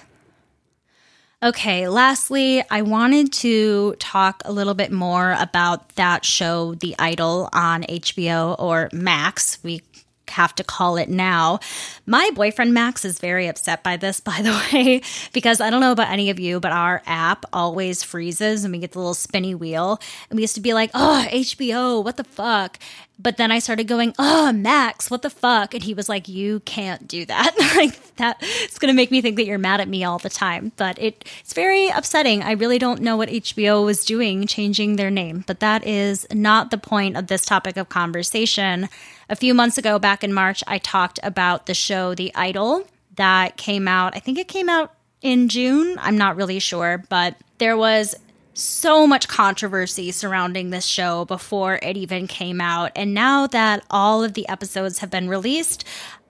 Okay, 1.43 1.89
lastly, 1.89 2.63
I 2.71 2.83
wanted 2.83 3.33
to 3.33 3.97
talk 3.99 4.43
a 4.45 4.53
little 4.53 4.75
bit 4.75 4.93
more 4.93 5.35
about 5.41 5.89
that 5.97 6.25
show, 6.25 6.77
The 6.77 6.95
Idol, 7.01 7.49
on 7.53 7.83
HBO 7.83 8.55
or 8.61 8.89
Max. 8.93 9.59
We 9.65 9.83
have 10.29 10.55
to 10.55 10.63
call 10.63 10.97
it 10.97 11.09
now. 11.09 11.59
My 12.07 12.31
boyfriend 12.33 12.73
Max 12.73 13.05
is 13.05 13.19
very 13.19 13.49
upset 13.49 13.83
by 13.83 13.97
this, 13.97 14.21
by 14.31 14.41
the 14.41 14.53
way, 14.73 15.03
because 15.33 15.61
I 15.61 15.69
don't 15.69 15.81
know 15.81 15.91
about 15.91 16.11
any 16.13 16.31
of 16.31 16.39
you, 16.39 16.61
but 16.61 16.71
our 16.71 17.03
app 17.07 17.45
always 17.53 18.05
freezes 18.05 18.63
and 18.63 18.73
we 18.73 18.79
get 18.79 18.93
the 18.93 19.01
little 19.01 19.13
spinny 19.13 19.57
wheel. 19.57 20.01
And 20.31 20.37
we 20.37 20.43
used 20.43 20.55
to 20.55 20.61
be 20.61 20.75
like, 20.75 20.93
oh, 20.95 21.27
HBO, 21.29 22.05
what 22.05 22.19
the 22.19 22.25
fuck? 22.25 22.79
But 23.23 23.37
then 23.37 23.53
I 23.53 23.61
started 23.61 23.87
going, 23.87 24.15
oh, 24.19 24.53
Max, 24.53 25.11
what 25.11 25.23
the 25.23 25.31
fuck? 25.31 25.75
And 25.75 25.83
he 25.83 25.95
was 25.95 26.09
like, 26.09 26.29
you 26.29 26.61
can't 26.61 27.07
do 27.07 27.25
that. 27.27 27.55
like 27.77 28.17
that, 28.17 28.39
it's 28.41 28.79
going 28.79 28.93
to 28.93 28.97
make 28.97 29.11
me 29.11 29.21
think 29.21 29.37
that 29.37 29.47
you're 29.47 29.59
mad 29.59 29.81
at 29.81 29.89
me 29.89 30.03
all 30.03 30.19
the 30.19 30.29
time. 30.29 30.73
But 30.77 30.99
it, 31.01 31.25
it's 31.41 31.53
very 31.53 31.89
upsetting. 31.89 32.43
I 32.43 32.53
really 32.53 32.79
don't 32.79 33.01
know 33.01 33.17
what 33.17 33.29
HBO 33.29 33.85
was 33.85 34.05
doing 34.05 34.47
changing 34.47 34.97
their 34.97 35.11
name, 35.11 35.45
but 35.47 35.61
that 35.61 35.87
is 35.87 36.27
not 36.33 36.71
the 36.71 36.79
point 36.79 37.17
of 37.17 37.29
this 37.29 37.45
topic 37.45 37.77
of 37.77 37.89
conversation. 37.89 38.89
A 39.29 39.37
few 39.37 39.55
months 39.55 39.79
ago, 39.79 39.99
back 39.99 40.25
in 40.25 40.33
March, 40.33 40.65
I 40.67 40.79
talked 40.79 41.21
about 41.23 41.67
the 41.67 41.75
show 41.75 42.15
The 42.15 42.35
Idol 42.35 42.87
that 43.15 43.57
came 43.57 43.87
out. 43.87 44.17
I 44.17 44.19
think 44.19 44.39
it 44.39 44.49
came 44.49 44.69
out 44.69 44.93
in 45.21 45.49
June. 45.49 45.97
I'm 46.01 46.19
not 46.19 46.37
really 46.37 46.59
sure, 46.59 47.05
but 47.09 47.37
there 47.59 47.77
was 47.77 48.17
so 48.55 49.07
much 49.07 49.29
controversy 49.29 50.11
surrounding 50.11 50.71
this 50.71 50.87
show 50.87 51.25
before 51.25 51.79
it 51.83 51.97
even 51.97 52.27
came 52.27 52.61
out. 52.61 52.93
And 52.95 53.15
now 53.15 53.47
that 53.49 53.85
all 53.91 54.23
of 54.23 54.35
the 54.35 54.49
episodes 54.49 54.99
have 54.99 55.11
been 55.11 55.29
released, 55.29 55.85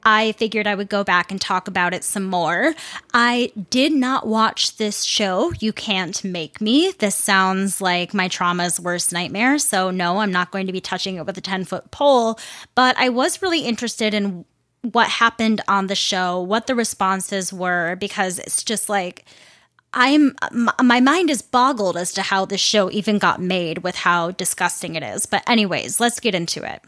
I 0.04 0.32
figured 0.32 0.66
I 0.66 0.74
would 0.74 0.88
go 0.88 1.04
back 1.04 1.30
and 1.30 1.40
talk 1.40 1.68
about 1.68 1.94
it 1.94 2.02
some 2.02 2.24
more. 2.24 2.74
I 3.14 3.52
did 3.70 3.92
not 3.92 4.26
watch 4.26 4.76
this 4.76 5.04
show. 5.04 5.52
You 5.60 5.72
can't 5.72 6.22
make 6.24 6.60
me. 6.60 6.92
This 6.98 7.14
sounds 7.14 7.80
like 7.80 8.12
my 8.12 8.28
trauma's 8.28 8.80
worst 8.80 9.12
nightmare. 9.12 9.58
So, 9.58 9.90
no, 9.90 10.18
I'm 10.18 10.32
not 10.32 10.50
going 10.50 10.66
to 10.66 10.72
be 10.72 10.80
touching 10.80 11.16
it 11.16 11.26
with 11.26 11.38
a 11.38 11.42
10 11.42 11.64
foot 11.64 11.90
pole. 11.90 12.38
But 12.74 12.96
I 12.98 13.10
was 13.10 13.42
really 13.42 13.60
interested 13.60 14.12
in 14.12 14.44
what 14.82 15.08
happened 15.08 15.60
on 15.68 15.86
the 15.86 15.94
show, 15.94 16.40
what 16.40 16.66
the 16.66 16.74
responses 16.74 17.52
were, 17.52 17.94
because 17.96 18.40
it's 18.40 18.64
just 18.64 18.88
like, 18.88 19.24
I'm 19.94 20.34
my 20.80 21.00
mind 21.00 21.30
is 21.30 21.42
boggled 21.42 21.96
as 21.96 22.12
to 22.14 22.22
how 22.22 22.44
this 22.44 22.60
show 22.60 22.90
even 22.90 23.18
got 23.18 23.40
made 23.40 23.78
with 23.78 23.96
how 23.96 24.30
disgusting 24.30 24.94
it 24.94 25.02
is. 25.02 25.26
But 25.26 25.48
anyways, 25.48 26.00
let's 26.00 26.20
get 26.20 26.34
into 26.34 26.64
it. 26.64 26.82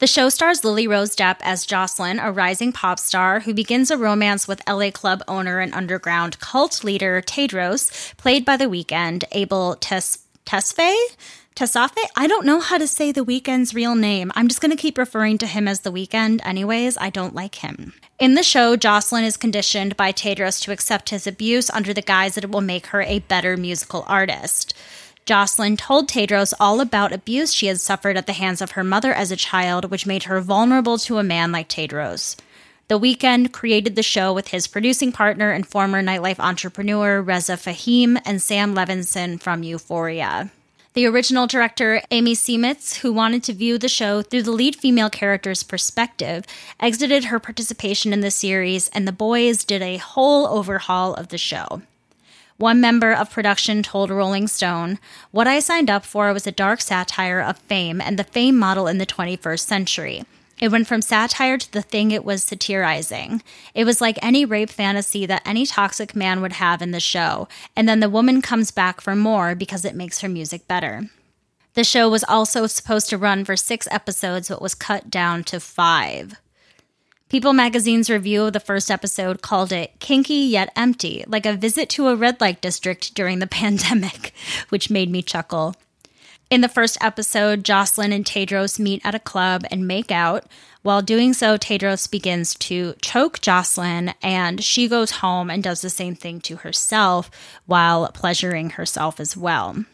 The 0.00 0.06
show 0.06 0.28
stars 0.28 0.64
Lily 0.64 0.86
Rose 0.86 1.16
Depp 1.16 1.38
as 1.40 1.66
Jocelyn, 1.66 2.20
a 2.20 2.30
rising 2.30 2.72
pop 2.72 3.00
star 3.00 3.40
who 3.40 3.52
begins 3.52 3.90
a 3.90 3.98
romance 3.98 4.46
with 4.46 4.62
LA 4.68 4.90
club 4.92 5.22
owner 5.26 5.58
and 5.58 5.74
underground 5.74 6.38
cult 6.38 6.84
leader 6.84 7.20
Tedros, 7.20 8.16
played 8.16 8.44
by 8.44 8.56
The 8.56 8.66
Weeknd, 8.66 9.24
Abel 9.32 9.74
Tes- 9.74 10.20
Tesfaye. 10.46 10.96
Tesfaye? 11.58 12.04
I 12.14 12.28
don't 12.28 12.46
know 12.46 12.60
how 12.60 12.78
to 12.78 12.86
say 12.86 13.10
The 13.10 13.24
Weeknd's 13.24 13.74
real 13.74 13.96
name. 13.96 14.30
I'm 14.36 14.46
just 14.46 14.60
going 14.60 14.70
to 14.70 14.80
keep 14.80 14.96
referring 14.96 15.38
to 15.38 15.46
him 15.48 15.66
as 15.66 15.80
The 15.80 15.90
Weeknd, 15.90 16.38
anyways. 16.44 16.96
I 16.98 17.10
don't 17.10 17.34
like 17.34 17.56
him. 17.56 17.94
In 18.20 18.36
the 18.36 18.44
show, 18.44 18.76
Jocelyn 18.76 19.24
is 19.24 19.36
conditioned 19.36 19.96
by 19.96 20.12
Tedros 20.12 20.62
to 20.62 20.70
accept 20.70 21.10
his 21.10 21.26
abuse 21.26 21.68
under 21.70 21.92
the 21.92 22.00
guise 22.00 22.36
that 22.36 22.44
it 22.44 22.52
will 22.52 22.60
make 22.60 22.86
her 22.86 23.02
a 23.02 23.18
better 23.18 23.56
musical 23.56 24.04
artist. 24.06 24.72
Jocelyn 25.26 25.76
told 25.76 26.08
Tedros 26.08 26.54
all 26.60 26.80
about 26.80 27.12
abuse 27.12 27.52
she 27.52 27.66
had 27.66 27.80
suffered 27.80 28.16
at 28.16 28.28
the 28.28 28.34
hands 28.34 28.62
of 28.62 28.72
her 28.72 28.84
mother 28.84 29.12
as 29.12 29.32
a 29.32 29.36
child, 29.36 29.90
which 29.90 30.06
made 30.06 30.22
her 30.24 30.40
vulnerable 30.40 30.96
to 30.98 31.18
a 31.18 31.24
man 31.24 31.50
like 31.50 31.68
Tedros. 31.68 32.36
The 32.86 33.00
Weeknd 33.00 33.50
created 33.50 33.96
the 33.96 34.04
show 34.04 34.32
with 34.32 34.48
his 34.48 34.68
producing 34.68 35.10
partner 35.10 35.50
and 35.50 35.66
former 35.66 36.04
nightlife 36.04 36.38
entrepreneur 36.38 37.20
Reza 37.20 37.56
Fahim 37.56 38.22
and 38.24 38.40
Sam 38.40 38.76
Levinson 38.76 39.40
from 39.40 39.64
Euphoria. 39.64 40.52
The 40.98 41.06
original 41.06 41.46
director, 41.46 42.02
Amy 42.10 42.34
Seimetz, 42.34 42.96
who 42.96 43.12
wanted 43.12 43.44
to 43.44 43.52
view 43.52 43.78
the 43.78 43.88
show 43.88 44.20
through 44.20 44.42
the 44.42 44.50
lead 44.50 44.74
female 44.74 45.08
character's 45.08 45.62
perspective, 45.62 46.44
exited 46.80 47.26
her 47.26 47.38
participation 47.38 48.12
in 48.12 48.18
the 48.18 48.32
series, 48.32 48.88
and 48.88 49.06
the 49.06 49.12
boys 49.12 49.62
did 49.62 49.80
a 49.80 49.98
whole 49.98 50.48
overhaul 50.48 51.14
of 51.14 51.28
the 51.28 51.38
show. 51.38 51.82
One 52.56 52.80
member 52.80 53.12
of 53.12 53.30
production 53.30 53.84
told 53.84 54.10
Rolling 54.10 54.48
Stone, 54.48 54.98
What 55.30 55.46
I 55.46 55.60
signed 55.60 55.88
up 55.88 56.04
for 56.04 56.32
was 56.32 56.48
a 56.48 56.50
dark 56.50 56.80
satire 56.80 57.38
of 57.38 57.58
fame 57.58 58.00
and 58.00 58.18
the 58.18 58.24
fame 58.24 58.58
model 58.58 58.88
in 58.88 58.98
the 58.98 59.06
21st 59.06 59.60
century. 59.60 60.24
It 60.60 60.72
went 60.72 60.86
from 60.86 61.02
satire 61.02 61.58
to 61.58 61.72
the 61.72 61.82
thing 61.82 62.10
it 62.10 62.24
was 62.24 62.42
satirizing. 62.42 63.42
It 63.74 63.84
was 63.84 64.00
like 64.00 64.18
any 64.20 64.44
rape 64.44 64.70
fantasy 64.70 65.24
that 65.26 65.46
any 65.46 65.66
toxic 65.66 66.16
man 66.16 66.40
would 66.40 66.54
have 66.54 66.82
in 66.82 66.90
the 66.90 67.00
show, 67.00 67.48
and 67.76 67.88
then 67.88 68.00
the 68.00 68.10
woman 68.10 68.42
comes 68.42 68.70
back 68.70 69.00
for 69.00 69.14
more 69.14 69.54
because 69.54 69.84
it 69.84 69.94
makes 69.94 70.20
her 70.20 70.28
music 70.28 70.66
better. 70.66 71.08
The 71.74 71.84
show 71.84 72.08
was 72.08 72.24
also 72.24 72.66
supposed 72.66 73.08
to 73.10 73.18
run 73.18 73.44
for 73.44 73.56
six 73.56 73.86
episodes, 73.90 74.48
but 74.48 74.60
was 74.60 74.74
cut 74.74 75.10
down 75.10 75.44
to 75.44 75.60
five. 75.60 76.34
People 77.28 77.52
magazine's 77.52 78.08
review 78.08 78.44
of 78.44 78.54
the 78.54 78.60
first 78.60 78.90
episode 78.90 79.42
called 79.42 79.70
it 79.70 80.00
kinky 80.00 80.34
yet 80.34 80.72
empty, 80.74 81.24
like 81.28 81.44
a 81.44 81.52
visit 81.52 81.88
to 81.90 82.08
a 82.08 82.16
red 82.16 82.40
light 82.40 82.60
district 82.60 83.14
during 83.14 83.38
the 83.38 83.46
pandemic, 83.60 84.32
which 84.70 84.90
made 84.90 85.10
me 85.10 85.22
chuckle. 85.22 85.76
In 86.50 86.62
the 86.62 86.68
first 86.68 86.96
episode, 87.02 87.64
Jocelyn 87.64 88.12
and 88.12 88.24
Tedros 88.24 88.78
meet 88.78 89.02
at 89.04 89.14
a 89.14 89.18
club 89.18 89.64
and 89.70 89.86
make 89.86 90.10
out. 90.10 90.46
While 90.82 91.02
doing 91.02 91.34
so, 91.34 91.58
Tedros 91.58 92.10
begins 92.10 92.54
to 92.56 92.94
choke 93.02 93.40
Jocelyn, 93.40 94.14
and 94.22 94.64
she 94.64 94.88
goes 94.88 95.10
home 95.10 95.50
and 95.50 95.62
does 95.62 95.82
the 95.82 95.90
same 95.90 96.14
thing 96.14 96.40
to 96.42 96.56
herself 96.56 97.30
while 97.66 98.10
pleasuring 98.12 98.70
herself 98.70 99.20
as 99.20 99.36
well. 99.36 99.84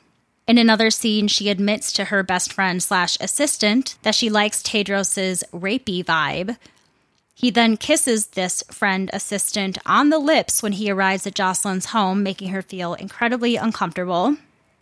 In 0.46 0.58
another 0.58 0.90
scene, 0.90 1.26
she 1.26 1.48
admits 1.48 1.90
to 1.92 2.04
her 2.06 2.22
best 2.22 2.52
friend 2.52 2.82
slash 2.82 3.16
assistant 3.20 3.96
that 4.02 4.14
she 4.14 4.30
likes 4.30 4.62
Tedros's 4.62 5.42
rapey 5.52 6.04
vibe, 6.04 6.56
he 7.34 7.50
then 7.50 7.76
kisses 7.76 8.28
this 8.28 8.62
friend 8.70 9.10
assistant 9.12 9.76
on 9.84 10.08
the 10.08 10.18
lips 10.18 10.62
when 10.62 10.72
he 10.72 10.90
arrives 10.90 11.26
at 11.26 11.34
Jocelyn's 11.34 11.86
home, 11.86 12.22
making 12.22 12.50
her 12.50 12.62
feel 12.62 12.94
incredibly 12.94 13.56
uncomfortable. 13.56 14.36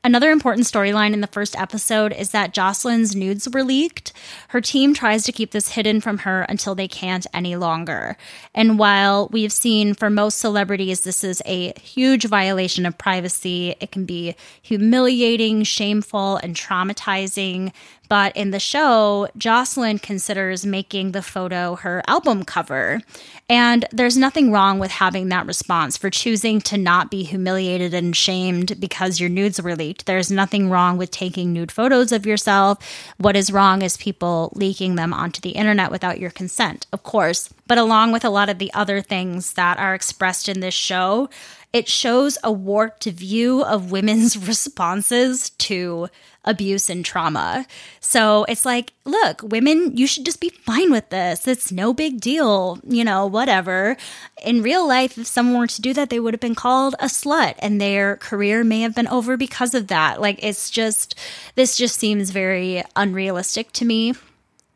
Another 0.04 0.32
important 0.32 0.66
storyline 0.66 1.12
in 1.12 1.20
the 1.20 1.28
first 1.28 1.56
episode 1.56 2.12
is 2.12 2.30
that 2.30 2.52
Jocelyn's 2.52 3.14
nudes 3.14 3.48
were 3.48 3.62
leaked. 3.62 4.12
Her 4.48 4.60
team 4.60 4.94
tries 4.94 5.22
to 5.22 5.30
keep 5.30 5.52
this 5.52 5.68
hidden 5.68 6.00
from 6.00 6.18
her 6.18 6.42
until 6.42 6.74
they 6.74 6.88
can't 6.88 7.24
any 7.32 7.54
longer. 7.54 8.16
And 8.52 8.80
while 8.80 9.28
we've 9.30 9.52
seen 9.52 9.94
for 9.94 10.10
most 10.10 10.40
celebrities 10.40 11.02
this 11.02 11.22
is 11.22 11.40
a 11.46 11.72
huge 11.78 12.24
violation 12.24 12.84
of 12.84 12.98
privacy, 12.98 13.76
it 13.78 13.92
can 13.92 14.04
be 14.04 14.34
humiliating, 14.60 15.62
shameful, 15.62 16.36
and 16.38 16.56
traumatizing. 16.56 17.72
But 18.12 18.36
in 18.36 18.50
the 18.50 18.60
show, 18.60 19.26
Jocelyn 19.38 19.98
considers 19.98 20.66
making 20.66 21.12
the 21.12 21.22
photo 21.22 21.76
her 21.76 22.02
album 22.06 22.44
cover. 22.44 23.00
And 23.48 23.86
there's 23.90 24.18
nothing 24.18 24.52
wrong 24.52 24.78
with 24.78 24.90
having 24.90 25.30
that 25.30 25.46
response 25.46 25.96
for 25.96 26.10
choosing 26.10 26.60
to 26.60 26.76
not 26.76 27.10
be 27.10 27.22
humiliated 27.22 27.94
and 27.94 28.14
shamed 28.14 28.78
because 28.78 29.18
your 29.18 29.30
nudes 29.30 29.62
were 29.62 29.74
leaked. 29.74 30.04
There's 30.04 30.30
nothing 30.30 30.68
wrong 30.68 30.98
with 30.98 31.10
taking 31.10 31.54
nude 31.54 31.72
photos 31.72 32.12
of 32.12 32.26
yourself. 32.26 32.86
What 33.16 33.34
is 33.34 33.50
wrong 33.50 33.80
is 33.80 33.96
people 33.96 34.52
leaking 34.54 34.96
them 34.96 35.14
onto 35.14 35.40
the 35.40 35.52
internet 35.52 35.90
without 35.90 36.20
your 36.20 36.30
consent, 36.30 36.86
of 36.92 37.04
course. 37.04 37.48
But 37.66 37.78
along 37.78 38.12
with 38.12 38.26
a 38.26 38.30
lot 38.30 38.50
of 38.50 38.58
the 38.58 38.74
other 38.74 39.00
things 39.00 39.54
that 39.54 39.78
are 39.78 39.94
expressed 39.94 40.50
in 40.50 40.60
this 40.60 40.74
show, 40.74 41.30
it 41.72 41.88
shows 41.88 42.36
a 42.44 42.52
warped 42.52 43.04
view 43.04 43.64
of 43.64 43.90
women's 43.90 44.36
responses 44.46 45.48
to 45.50 46.08
abuse 46.44 46.90
and 46.90 47.04
trauma. 47.04 47.66
So 48.00 48.44
it's 48.48 48.64
like, 48.64 48.92
look, 49.04 49.42
women, 49.42 49.96
you 49.96 50.06
should 50.06 50.24
just 50.24 50.40
be 50.40 50.48
fine 50.48 50.90
with 50.90 51.08
this. 51.10 51.46
It's 51.46 51.70
no 51.70 51.94
big 51.94 52.20
deal, 52.20 52.80
you 52.86 53.04
know, 53.04 53.26
whatever. 53.26 53.96
In 54.44 54.62
real 54.62 54.86
life, 54.86 55.16
if 55.18 55.26
someone 55.26 55.60
were 55.60 55.66
to 55.68 55.82
do 55.82 55.94
that, 55.94 56.10
they 56.10 56.20
would 56.20 56.34
have 56.34 56.40
been 56.40 56.54
called 56.54 56.94
a 56.98 57.06
slut 57.06 57.54
and 57.60 57.80
their 57.80 58.16
career 58.16 58.64
may 58.64 58.80
have 58.80 58.94
been 58.94 59.08
over 59.08 59.36
because 59.36 59.74
of 59.74 59.86
that. 59.88 60.20
Like, 60.20 60.42
it's 60.42 60.70
just, 60.70 61.14
this 61.54 61.76
just 61.76 61.98
seems 61.98 62.30
very 62.30 62.82
unrealistic 62.96 63.72
to 63.72 63.84
me. 63.84 64.14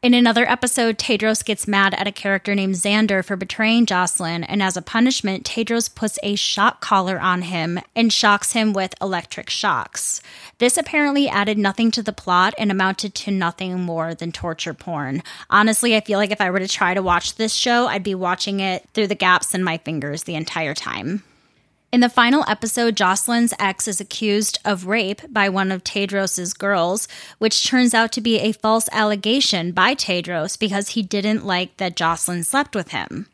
In 0.06 0.14
another 0.14 0.48
episode, 0.48 0.98
Tedros 0.98 1.44
gets 1.44 1.66
mad 1.66 1.92
at 1.92 2.06
a 2.06 2.12
character 2.12 2.54
named 2.54 2.76
Xander 2.76 3.24
for 3.24 3.34
betraying 3.34 3.86
Jocelyn, 3.86 4.44
and 4.44 4.62
as 4.62 4.76
a 4.76 4.80
punishment, 4.80 5.44
Tedros 5.44 5.92
puts 5.92 6.16
a 6.22 6.36
shock 6.36 6.80
collar 6.80 7.18
on 7.18 7.42
him 7.42 7.80
and 7.96 8.12
shocks 8.12 8.52
him 8.52 8.72
with 8.72 8.94
electric 9.02 9.50
shocks. 9.50 10.22
This 10.58 10.76
apparently 10.76 11.28
added 11.28 11.58
nothing 11.58 11.90
to 11.90 12.04
the 12.04 12.12
plot 12.12 12.54
and 12.56 12.70
amounted 12.70 13.16
to 13.16 13.32
nothing 13.32 13.80
more 13.80 14.14
than 14.14 14.30
torture 14.30 14.74
porn. 14.74 15.24
Honestly, 15.50 15.96
I 15.96 16.00
feel 16.02 16.20
like 16.20 16.30
if 16.30 16.40
I 16.40 16.50
were 16.50 16.60
to 16.60 16.68
try 16.68 16.94
to 16.94 17.02
watch 17.02 17.34
this 17.34 17.52
show, 17.52 17.88
I'd 17.88 18.04
be 18.04 18.14
watching 18.14 18.60
it 18.60 18.88
through 18.94 19.08
the 19.08 19.16
gaps 19.16 19.56
in 19.56 19.64
my 19.64 19.78
fingers 19.78 20.22
the 20.22 20.36
entire 20.36 20.74
time. 20.74 21.24
In 21.92 22.00
the 22.00 22.08
final 22.08 22.44
episode, 22.48 22.96
Jocelyn's 22.96 23.54
ex 23.58 23.86
is 23.86 24.00
accused 24.00 24.58
of 24.64 24.86
rape 24.86 25.22
by 25.28 25.48
one 25.48 25.70
of 25.70 25.84
Tedros's 25.84 26.52
girls, 26.52 27.06
which 27.38 27.66
turns 27.66 27.94
out 27.94 28.12
to 28.12 28.20
be 28.20 28.38
a 28.38 28.52
false 28.52 28.88
allegation 28.92 29.72
by 29.72 29.94
Tedros 29.94 30.58
because 30.58 30.90
he 30.90 31.02
didn't 31.02 31.46
like 31.46 31.76
that 31.76 31.96
Jocelyn 31.96 32.42
slept 32.42 32.74
with 32.74 32.88
him. 32.88 33.28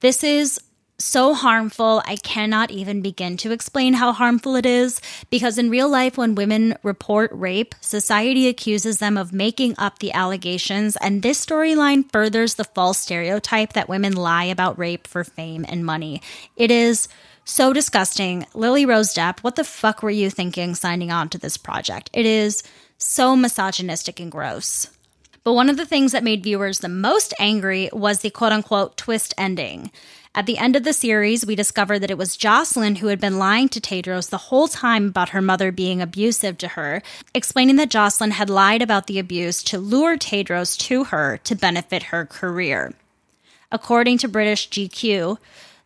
This 0.00 0.24
is 0.24 0.60
so 1.04 1.34
harmful. 1.34 2.02
I 2.06 2.16
cannot 2.16 2.70
even 2.70 3.02
begin 3.02 3.36
to 3.38 3.52
explain 3.52 3.94
how 3.94 4.12
harmful 4.12 4.56
it 4.56 4.66
is 4.66 5.00
because 5.30 5.58
in 5.58 5.70
real 5.70 5.88
life, 5.88 6.16
when 6.16 6.34
women 6.34 6.76
report 6.82 7.30
rape, 7.32 7.74
society 7.80 8.48
accuses 8.48 8.98
them 8.98 9.16
of 9.16 9.32
making 9.32 9.74
up 9.78 9.98
the 9.98 10.12
allegations, 10.12 10.96
and 10.96 11.22
this 11.22 11.44
storyline 11.44 12.10
furthers 12.10 12.54
the 12.54 12.64
false 12.64 12.98
stereotype 12.98 13.74
that 13.74 13.88
women 13.88 14.14
lie 14.14 14.44
about 14.44 14.78
rape 14.78 15.06
for 15.06 15.24
fame 15.24 15.64
and 15.68 15.84
money. 15.84 16.22
It 16.56 16.70
is 16.70 17.08
so 17.44 17.72
disgusting. 17.72 18.46
Lily 18.54 18.86
Rose 18.86 19.14
Depp, 19.14 19.40
what 19.40 19.56
the 19.56 19.64
fuck 19.64 20.02
were 20.02 20.10
you 20.10 20.30
thinking 20.30 20.74
signing 20.74 21.10
on 21.10 21.28
to 21.28 21.38
this 21.38 21.56
project? 21.56 22.10
It 22.12 22.26
is 22.26 22.62
so 22.96 23.36
misogynistic 23.36 24.18
and 24.18 24.32
gross. 24.32 24.88
But 25.44 25.52
one 25.52 25.68
of 25.68 25.76
the 25.76 25.84
things 25.84 26.12
that 26.12 26.24
made 26.24 26.42
viewers 26.42 26.78
the 26.78 26.88
most 26.88 27.34
angry 27.38 27.90
was 27.92 28.20
the 28.20 28.30
quote 28.30 28.52
unquote 28.52 28.96
twist 28.96 29.34
ending. 29.36 29.90
At 30.36 30.46
the 30.46 30.58
end 30.58 30.74
of 30.74 30.82
the 30.82 30.92
series, 30.92 31.46
we 31.46 31.54
discovered 31.54 32.00
that 32.00 32.10
it 32.10 32.18
was 32.18 32.36
Jocelyn 32.36 32.96
who 32.96 33.06
had 33.06 33.20
been 33.20 33.38
lying 33.38 33.68
to 33.68 33.80
Tedros 33.80 34.30
the 34.30 34.48
whole 34.50 34.66
time 34.66 35.06
about 35.06 35.28
her 35.28 35.40
mother 35.40 35.70
being 35.70 36.02
abusive 36.02 36.58
to 36.58 36.68
her, 36.68 37.02
explaining 37.32 37.76
that 37.76 37.88
Jocelyn 37.88 38.32
had 38.32 38.50
lied 38.50 38.82
about 38.82 39.06
the 39.06 39.20
abuse 39.20 39.62
to 39.62 39.78
lure 39.78 40.16
Tedros 40.18 40.76
to 40.88 41.04
her 41.04 41.38
to 41.44 41.54
benefit 41.54 42.04
her 42.04 42.26
career. 42.26 42.94
According 43.70 44.18
to 44.18 44.28
British 44.28 44.68
GQ, 44.70 45.38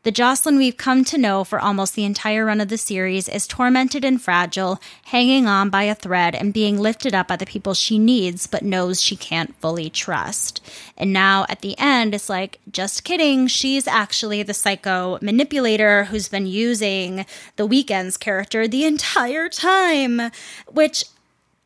the 0.09 0.13
Jocelyn 0.13 0.57
we've 0.57 0.79
come 0.79 1.05
to 1.05 1.19
know 1.19 1.45
for 1.45 1.61
almost 1.61 1.95
the 1.95 2.07
entire 2.07 2.47
run 2.47 2.63
of 2.63 2.69
the 2.69 2.79
series 2.79 3.29
is 3.29 3.47
tormented 3.47 4.07
and 4.07 4.23
fragile, 4.23 4.81
hanging 5.03 5.47
on 5.47 5.69
by 5.69 5.83
a 5.83 5.95
thread 5.95 6.35
and 6.35 6.55
being 6.55 6.79
lifted 6.79 7.15
up 7.15 7.29
by 7.29 7.37
the 7.37 7.45
people 7.45 7.75
she 7.75 7.99
needs 7.99 8.47
but 8.47 8.63
knows 8.63 9.03
she 9.03 9.17
can't 9.17 9.55
fully 9.57 9.91
trust. 9.91 10.63
And 10.97 11.13
now 11.13 11.45
at 11.51 11.61
the 11.61 11.79
end, 11.79 12.15
it's 12.15 12.31
like, 12.31 12.59
just 12.73 13.05
kidding, 13.05 13.49
she's 13.49 13.87
actually 13.87 14.43
the 14.43 14.55
psycho 14.55 15.19
manipulator 15.21 16.05
who's 16.05 16.31
been 16.31 16.47
using 16.47 17.27
the 17.57 17.69
Weeknd's 17.69 18.17
character 18.17 18.67
the 18.67 18.87
entire 18.87 19.51
time, 19.51 20.31
which 20.67 21.05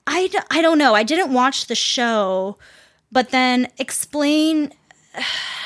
I, 0.05 0.29
I 0.51 0.63
don't 0.63 0.79
know. 0.79 0.97
I 0.97 1.05
didn't 1.05 1.33
watch 1.33 1.69
the 1.69 1.77
show, 1.77 2.57
but 3.13 3.31
then 3.31 3.69
explain 3.79 4.73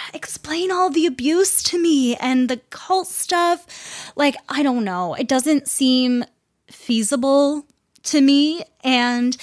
explain 0.47 0.71
all 0.71 0.91
the 0.91 1.07
abuse 1.07 1.61
to 1.61 1.77
me 1.77 2.15
and 2.15 2.49
the 2.49 2.59
cult 2.71 3.09
stuff. 3.09 4.13
Like, 4.15 4.37
I 4.49 4.63
don't 4.63 4.85
know. 4.85 5.15
It 5.15 5.27
doesn't 5.27 5.67
seem 5.67 6.25
feasible 6.71 7.67
to 8.05 8.21
me. 8.21 8.63
And 8.85 9.37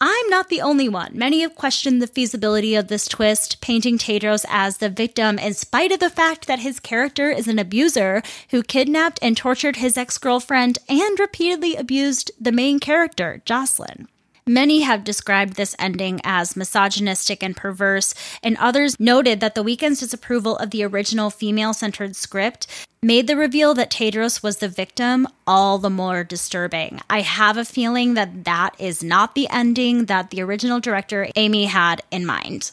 I'm 0.00 0.28
not 0.30 0.48
the 0.48 0.62
only 0.62 0.88
one. 0.88 1.10
Many 1.12 1.42
have 1.42 1.54
questioned 1.56 2.00
the 2.00 2.06
feasibility 2.06 2.74
of 2.74 2.88
this 2.88 3.06
twist, 3.06 3.60
painting 3.60 3.98
Tedros 3.98 4.46
as 4.48 4.78
the 4.78 4.88
victim 4.88 5.38
in 5.38 5.52
spite 5.52 5.92
of 5.92 6.00
the 6.00 6.08
fact 6.08 6.46
that 6.46 6.60
his 6.60 6.80
character 6.80 7.30
is 7.30 7.48
an 7.48 7.58
abuser 7.58 8.22
who 8.48 8.62
kidnapped 8.62 9.18
and 9.20 9.36
tortured 9.36 9.76
his 9.76 9.98
ex 9.98 10.16
girlfriend 10.16 10.78
and 10.88 11.20
repeatedly 11.20 11.76
abused 11.76 12.30
the 12.40 12.50
main 12.50 12.80
character, 12.80 13.42
Jocelyn. 13.44 14.08
Many 14.48 14.82
have 14.82 15.02
described 15.02 15.56
this 15.56 15.74
ending 15.76 16.20
as 16.22 16.54
misogynistic 16.54 17.42
and 17.42 17.56
perverse, 17.56 18.14
and 18.44 18.56
others 18.58 18.94
noted 19.00 19.40
that 19.40 19.56
the 19.56 19.64
Weeknd's 19.64 19.98
disapproval 19.98 20.56
of 20.58 20.70
the 20.70 20.84
original 20.84 21.30
female 21.30 21.74
centered 21.74 22.14
script 22.14 22.68
made 23.02 23.26
the 23.26 23.36
reveal 23.36 23.74
that 23.74 23.90
Tedros 23.90 24.44
was 24.44 24.58
the 24.58 24.68
victim 24.68 25.26
all 25.48 25.78
the 25.78 25.90
more 25.90 26.22
disturbing. 26.22 27.00
I 27.10 27.22
have 27.22 27.56
a 27.56 27.64
feeling 27.64 28.14
that 28.14 28.44
that 28.44 28.76
is 28.78 29.02
not 29.02 29.34
the 29.34 29.48
ending 29.50 30.04
that 30.04 30.30
the 30.30 30.42
original 30.42 30.78
director 30.78 31.26
Amy 31.34 31.64
had 31.64 32.02
in 32.12 32.24
mind. 32.24 32.70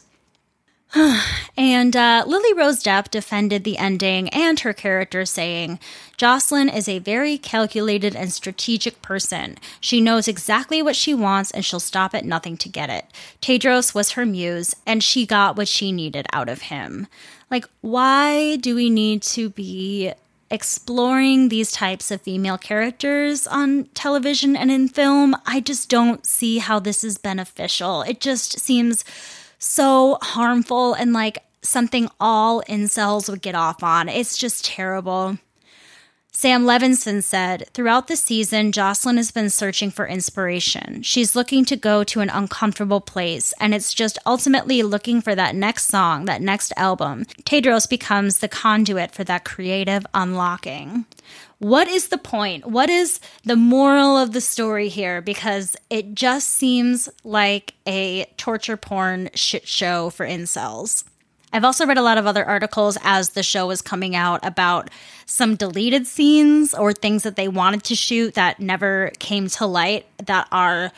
and 1.57 1.95
uh, 1.95 2.23
Lily 2.27 2.53
Rose 2.53 2.83
Depp 2.83 3.09
defended 3.09 3.63
the 3.63 3.77
ending 3.77 4.29
and 4.29 4.59
her 4.59 4.73
character, 4.73 5.25
saying, 5.25 5.79
Jocelyn 6.17 6.69
is 6.69 6.87
a 6.87 6.99
very 6.99 7.37
calculated 7.37 8.15
and 8.15 8.31
strategic 8.31 9.01
person. 9.01 9.57
She 9.79 9.99
knows 9.99 10.27
exactly 10.27 10.81
what 10.81 10.95
she 10.95 11.15
wants 11.15 11.49
and 11.49 11.65
she'll 11.65 11.79
stop 11.79 12.13
at 12.13 12.25
nothing 12.25 12.57
to 12.57 12.69
get 12.69 12.91
it. 12.91 13.05
Tedros 13.41 13.95
was 13.95 14.11
her 14.11 14.25
muse, 14.25 14.75
and 14.85 15.03
she 15.03 15.25
got 15.25 15.57
what 15.57 15.67
she 15.67 15.91
needed 15.91 16.27
out 16.31 16.49
of 16.49 16.63
him. 16.63 17.07
Like, 17.49 17.65
why 17.81 18.57
do 18.57 18.75
we 18.75 18.89
need 18.89 19.23
to 19.23 19.49
be 19.49 20.11
exploring 20.51 21.49
these 21.49 21.71
types 21.71 22.11
of 22.11 22.21
female 22.21 22.59
characters 22.59 23.47
on 23.47 23.85
television 23.95 24.55
and 24.55 24.69
in 24.69 24.87
film? 24.87 25.35
I 25.47 25.59
just 25.59 25.89
don't 25.89 26.23
see 26.23 26.59
how 26.59 26.79
this 26.79 27.03
is 27.03 27.17
beneficial. 27.17 28.03
It 28.03 28.19
just 28.21 28.59
seems 28.59 29.03
so 29.63 30.17
harmful 30.21 30.93
and 30.93 31.13
like 31.13 31.39
something 31.61 32.09
all 32.19 32.61
incels 32.63 33.29
would 33.29 33.41
get 33.41 33.55
off 33.55 33.81
on. 33.83 34.09
It's 34.09 34.37
just 34.37 34.65
terrible. 34.65 35.37
Sam 36.35 36.65
Levinson 36.65 37.23
said, 37.23 37.69
Throughout 37.73 38.07
the 38.07 38.15
season, 38.15 38.71
Jocelyn 38.71 39.17
has 39.17 39.31
been 39.31 39.51
searching 39.51 39.91
for 39.91 40.07
inspiration. 40.07 41.03
She's 41.03 41.35
looking 41.35 41.63
to 41.65 41.77
go 41.77 42.03
to 42.05 42.21
an 42.21 42.29
uncomfortable 42.29 43.01
place, 43.01 43.53
and 43.59 43.73
it's 43.73 43.93
just 43.93 44.17
ultimately 44.25 44.81
looking 44.81 45.21
for 45.21 45.35
that 45.35 45.55
next 45.55 45.85
song, 45.85 46.25
that 46.25 46.41
next 46.41 46.73
album. 46.75 47.25
Tedros 47.43 47.87
becomes 47.87 48.39
the 48.39 48.47
conduit 48.47 49.11
for 49.11 49.23
that 49.23 49.45
creative 49.45 50.07
unlocking 50.13 51.05
what 51.63 51.87
is 51.87 52.09
the 52.09 52.17
point? 52.17 52.65
What 52.65 52.89
is 52.89 53.21
the 53.45 53.55
moral 53.55 54.17
of 54.17 54.33
the 54.33 54.41
story 54.41 54.89
here? 54.89 55.21
Because 55.21 55.77
it 55.89 56.13
just 56.13 56.49
seems 56.49 57.07
like 57.23 57.73
a 57.87 58.25
torture 58.35 58.75
porn 58.75 59.29
shit 59.33 59.65
show 59.65 60.09
for 60.09 60.25
incels. 60.27 61.05
I've 61.53 61.63
also 61.63 61.85
read 61.85 61.97
a 61.97 62.01
lot 62.01 62.17
of 62.17 62.27
other 62.27 62.43
articles 62.43 62.97
as 63.01 63.29
the 63.29 63.43
show 63.43 63.67
was 63.67 63.81
coming 63.81 64.13
out 64.13 64.45
about 64.45 64.89
some 65.25 65.55
deleted 65.55 66.05
scenes 66.05 66.73
or 66.73 66.91
things 66.91 67.23
that 67.23 67.37
they 67.37 67.47
wanted 67.47 67.83
to 67.85 67.95
shoot 67.95 68.33
that 68.33 68.59
never 68.59 69.13
came 69.19 69.47
to 69.47 69.65
light 69.65 70.05
that 70.25 70.47
are 70.51 70.91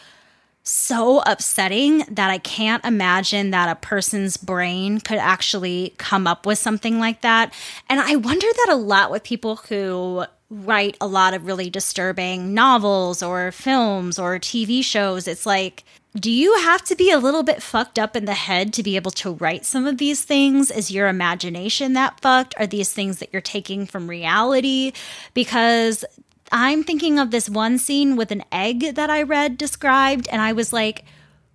so 0.63 1.21
upsetting 1.28 1.99
that 2.10 2.32
I 2.32 2.39
can't 2.39 2.84
imagine 2.84 3.51
that 3.51 3.69
a 3.69 3.75
person's 3.75 4.36
brain 4.36 4.99
could 4.99 5.19
actually 5.19 5.93
come 5.99 6.25
up 6.25 6.47
with 6.47 6.58
something 6.58 6.97
like 6.97 7.21
that. 7.21 7.54
And 7.88 7.99
I 7.99 8.15
wonder 8.15 8.47
that 8.47 8.69
a 8.71 8.75
lot 8.75 9.12
with 9.12 9.23
people 9.23 9.58
who 9.58 10.25
write 10.63 10.98
a 11.02 11.08
lot 11.08 11.34
of 11.34 11.46
really 11.46 11.70
disturbing 11.70 12.54
novels 12.54 13.22
or 13.22 13.52
films 13.52 14.18
or 14.18 14.39
TV 14.39 14.84
shows. 14.84 15.28
It's 15.28 15.46
like, 15.46 15.84
do 16.18 16.32
you 16.32 16.56
have 16.60 16.82
to 16.86 16.96
be 16.96 17.12
a 17.12 17.20
little 17.20 17.44
bit 17.44 17.62
fucked 17.62 18.00
up 18.00 18.15
in 18.15 18.24
the 18.24 18.34
head 18.34 18.72
to 18.74 18.84
be 18.84 18.96
able 18.96 19.12
to 19.12 19.34
write 19.34 19.65
some 19.65 19.86
of 19.86 19.98
these 19.98 20.24
things? 20.24 20.72
Is 20.72 20.91
your 20.91 21.10
imagination 21.10 21.94
that 21.94 22.22
fucked? 22.22 22.56
Are 22.58 22.68
these 22.68 22.94
things 22.94 23.20
that 23.20 23.34
you're 23.34 23.41
taking 23.41 23.86
from 23.86 24.10
reality? 24.10 24.94
Because 25.34 26.06
I'm 26.52 26.84
thinking 26.84 27.20
of 27.20 27.32
this 27.32 27.50
one 27.50 27.78
scene 27.78 28.15
with 28.15 28.32
an 28.32 28.44
egg 28.52 28.96
that 28.96 29.10
I 29.10 29.24
read 29.24 29.58
described, 29.58 30.30
and 30.32 30.41
I 30.41 30.54
was 30.54 30.72
like, 30.72 31.04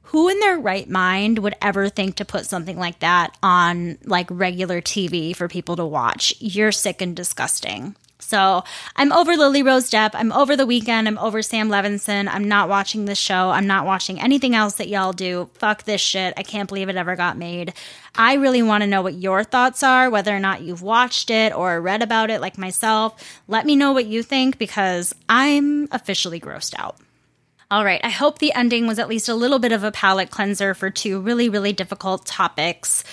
who 0.03 0.29
in 0.29 0.41
their 0.41 0.59
right 0.59 0.91
mind 0.91 1.39
would 1.39 1.55
ever 1.63 1.89
think 1.89 2.17
to 2.17 2.25
put 2.25 2.45
something 2.45 2.77
like 2.77 2.99
that 2.99 3.39
on 3.43 3.97
like 4.05 4.27
regular 4.31 4.81
TV 4.83 5.35
for 5.35 5.49
people 5.49 5.77
to 5.77 5.87
watch? 5.87 6.35
You're 6.39 6.73
sick 6.73 7.01
and 7.01 7.15
disgusting. 7.15 7.95
So 8.21 8.65
I'm 8.97 9.13
over 9.13 9.37
Lily 9.37 9.63
Rose 9.63 9.91
Depp. 9.91 10.11
I'm 10.15 10.33
over 10.33 10.57
the 10.57 10.67
Weeknd. 10.67 11.07
I'm 11.07 11.19
over 11.19 11.43
Sam 11.43 11.69
Levinson. 11.69 12.29
I'm 12.29 12.47
not 12.49 12.69
watching 12.69 13.05
this 13.05 13.19
show. 13.19 13.51
I'm 13.51 13.67
not 13.67 13.87
watching 13.87 14.21
anything 14.21 14.55
else 14.55 14.75
that 14.77 14.89
y'all 14.89 15.13
do. 15.13 15.51
Fuck 15.55 15.85
this 15.85 16.01
shit. 16.01 16.35
I 16.37 16.43
can't 16.43 16.69
believe 16.69 16.89
it 16.89 16.97
ever 16.97 17.17
got 17.17 17.37
made. 17.37 17.73
I 18.15 18.35
really 18.35 18.63
want 18.63 18.83
to 18.83 18.87
know 18.87 19.03
what 19.03 19.15
your 19.15 19.45
thoughts 19.45 19.83
are, 19.83 20.11
whether 20.11 20.35
or 20.35 20.41
not 20.41 20.63
you've 20.63 20.83
watched 20.83 21.31
it 21.31 21.55
or 21.55 21.81
read 21.81 22.03
about 22.03 22.31
it 22.31 22.41
like 22.41 22.59
myself. 22.59 23.41
Let 23.49 23.67
me 23.67 23.77
know 23.77 23.93
what 23.93 24.07
you 24.07 24.23
think 24.23 24.59
because 24.59 25.15
I'm 25.29 25.89
officially 25.93 26.41
grossed 26.41 26.75
out. 26.79 26.97
All 27.73 27.85
right, 27.85 28.01
I 28.03 28.11
hope 28.11 28.41
the 28.41 28.53
ending 28.53 28.89
was 28.89 28.99
at 28.99 29.09
least 29.09 29.29
a 29.29 29.35
little 29.35 29.61
bit 29.61 29.71
of 29.71 29.85
a 29.85 29.93
palate 29.93 30.31
cleanser 30.31 30.75
for 30.75 30.91
two 30.91 31.21
really, 31.21 31.49
really 31.49 31.73
difficult 31.73 32.27
topics 32.27 33.05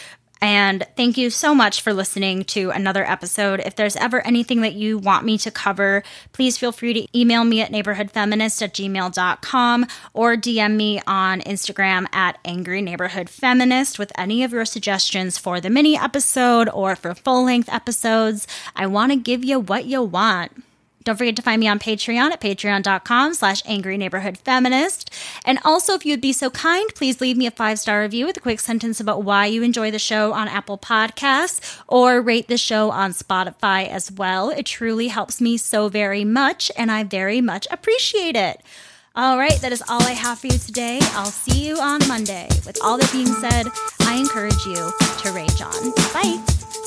And 0.41 0.85
thank 0.95 1.17
you 1.17 1.29
so 1.29 1.55
much 1.55 1.81
for 1.81 1.93
listening 1.93 2.43
to 2.45 2.69
another 2.69 3.05
episode. 3.05 3.59
If 3.61 3.75
there's 3.75 3.95
ever 3.95 4.25
anything 4.25 4.61
that 4.61 4.73
you 4.73 4.97
want 4.97 5.25
me 5.25 5.37
to 5.39 5.51
cover, 5.51 6.03
please 6.31 6.57
feel 6.57 6.71
free 6.71 6.93
to 6.93 7.17
email 7.17 7.43
me 7.43 7.61
at 7.61 7.71
neighborhoodfeminist 7.71 8.61
at 8.61 8.73
gmail.com 8.73 9.87
or 10.13 10.35
DM 10.35 10.75
me 10.75 11.01
on 11.07 11.41
Instagram 11.41 12.05
at 12.13 12.37
angry 12.45 12.81
neighborhood 12.81 13.29
feminist 13.29 13.97
with 13.97 14.11
any 14.17 14.43
of 14.43 14.51
your 14.51 14.65
suggestions 14.65 15.37
for 15.37 15.59
the 15.59 15.69
mini 15.69 15.97
episode 15.97 16.69
or 16.69 16.95
for 16.95 17.15
full 17.15 17.43
length 17.43 17.69
episodes. 17.71 18.47
I 18.75 18.87
want 18.87 19.11
to 19.11 19.17
give 19.17 19.43
you 19.43 19.59
what 19.59 19.85
you 19.85 20.03
want. 20.03 20.63
Don't 21.03 21.15
forget 21.15 21.37
to 21.37 21.41
find 21.41 21.59
me 21.59 21.67
on 21.69 21.79
Patreon 21.79 22.31
at 22.31 22.41
patreon.com 22.41 23.33
slash 23.33 23.61
angry 23.65 23.97
neighborhood 23.97 24.37
feminist. 24.37 25.13
And 25.45 25.57
also, 25.63 25.93
if 25.93 26.05
you'd 26.05 26.19
be 26.19 26.33
so 26.33 26.49
kind, 26.49 26.89
please 26.95 27.21
leave 27.21 27.37
me 27.37 27.47
a 27.47 27.51
five 27.51 27.79
star 27.79 28.01
review 28.01 28.25
with 28.25 28.35
a 28.35 28.41
quick 28.41 28.59
sentence 28.59 28.99
about 28.99 29.23
why 29.23 29.45
you 29.45 29.63
enjoy 29.63 29.89
the 29.89 29.99
show 29.99 30.33
on 30.33 30.49
Apple 30.49 30.77
Podcasts 30.77 31.81
or 31.87 32.21
rate 32.21 32.49
the 32.49 32.57
show 32.57 32.91
on 32.91 33.11
Spotify 33.11 33.87
as 33.87 34.11
well. 34.11 34.49
It 34.49 34.65
truly 34.65 35.07
helps 35.07 35.39
me 35.39 35.55
so 35.57 35.87
very 35.87 36.25
much, 36.25 36.71
and 36.75 36.91
I 36.91 37.03
very 37.03 37.39
much 37.39 37.67
appreciate 37.71 38.35
it. 38.35 38.61
All 39.15 39.37
right, 39.37 39.59
that 39.61 39.71
is 39.71 39.81
all 39.89 40.03
I 40.03 40.11
have 40.11 40.39
for 40.39 40.45
you 40.45 40.59
today. 40.59 40.99
I'll 41.13 41.25
see 41.25 41.67
you 41.67 41.79
on 41.79 42.07
Monday. 42.07 42.47
With 42.67 42.77
all 42.83 42.99
that 42.99 43.11
being 43.11 43.25
said, 43.25 43.65
I 44.01 44.15
encourage 44.15 44.63
you 44.65 44.91
to 45.23 45.31
rage 45.31 45.59
on. 45.59 45.91
Bye. 46.13 46.86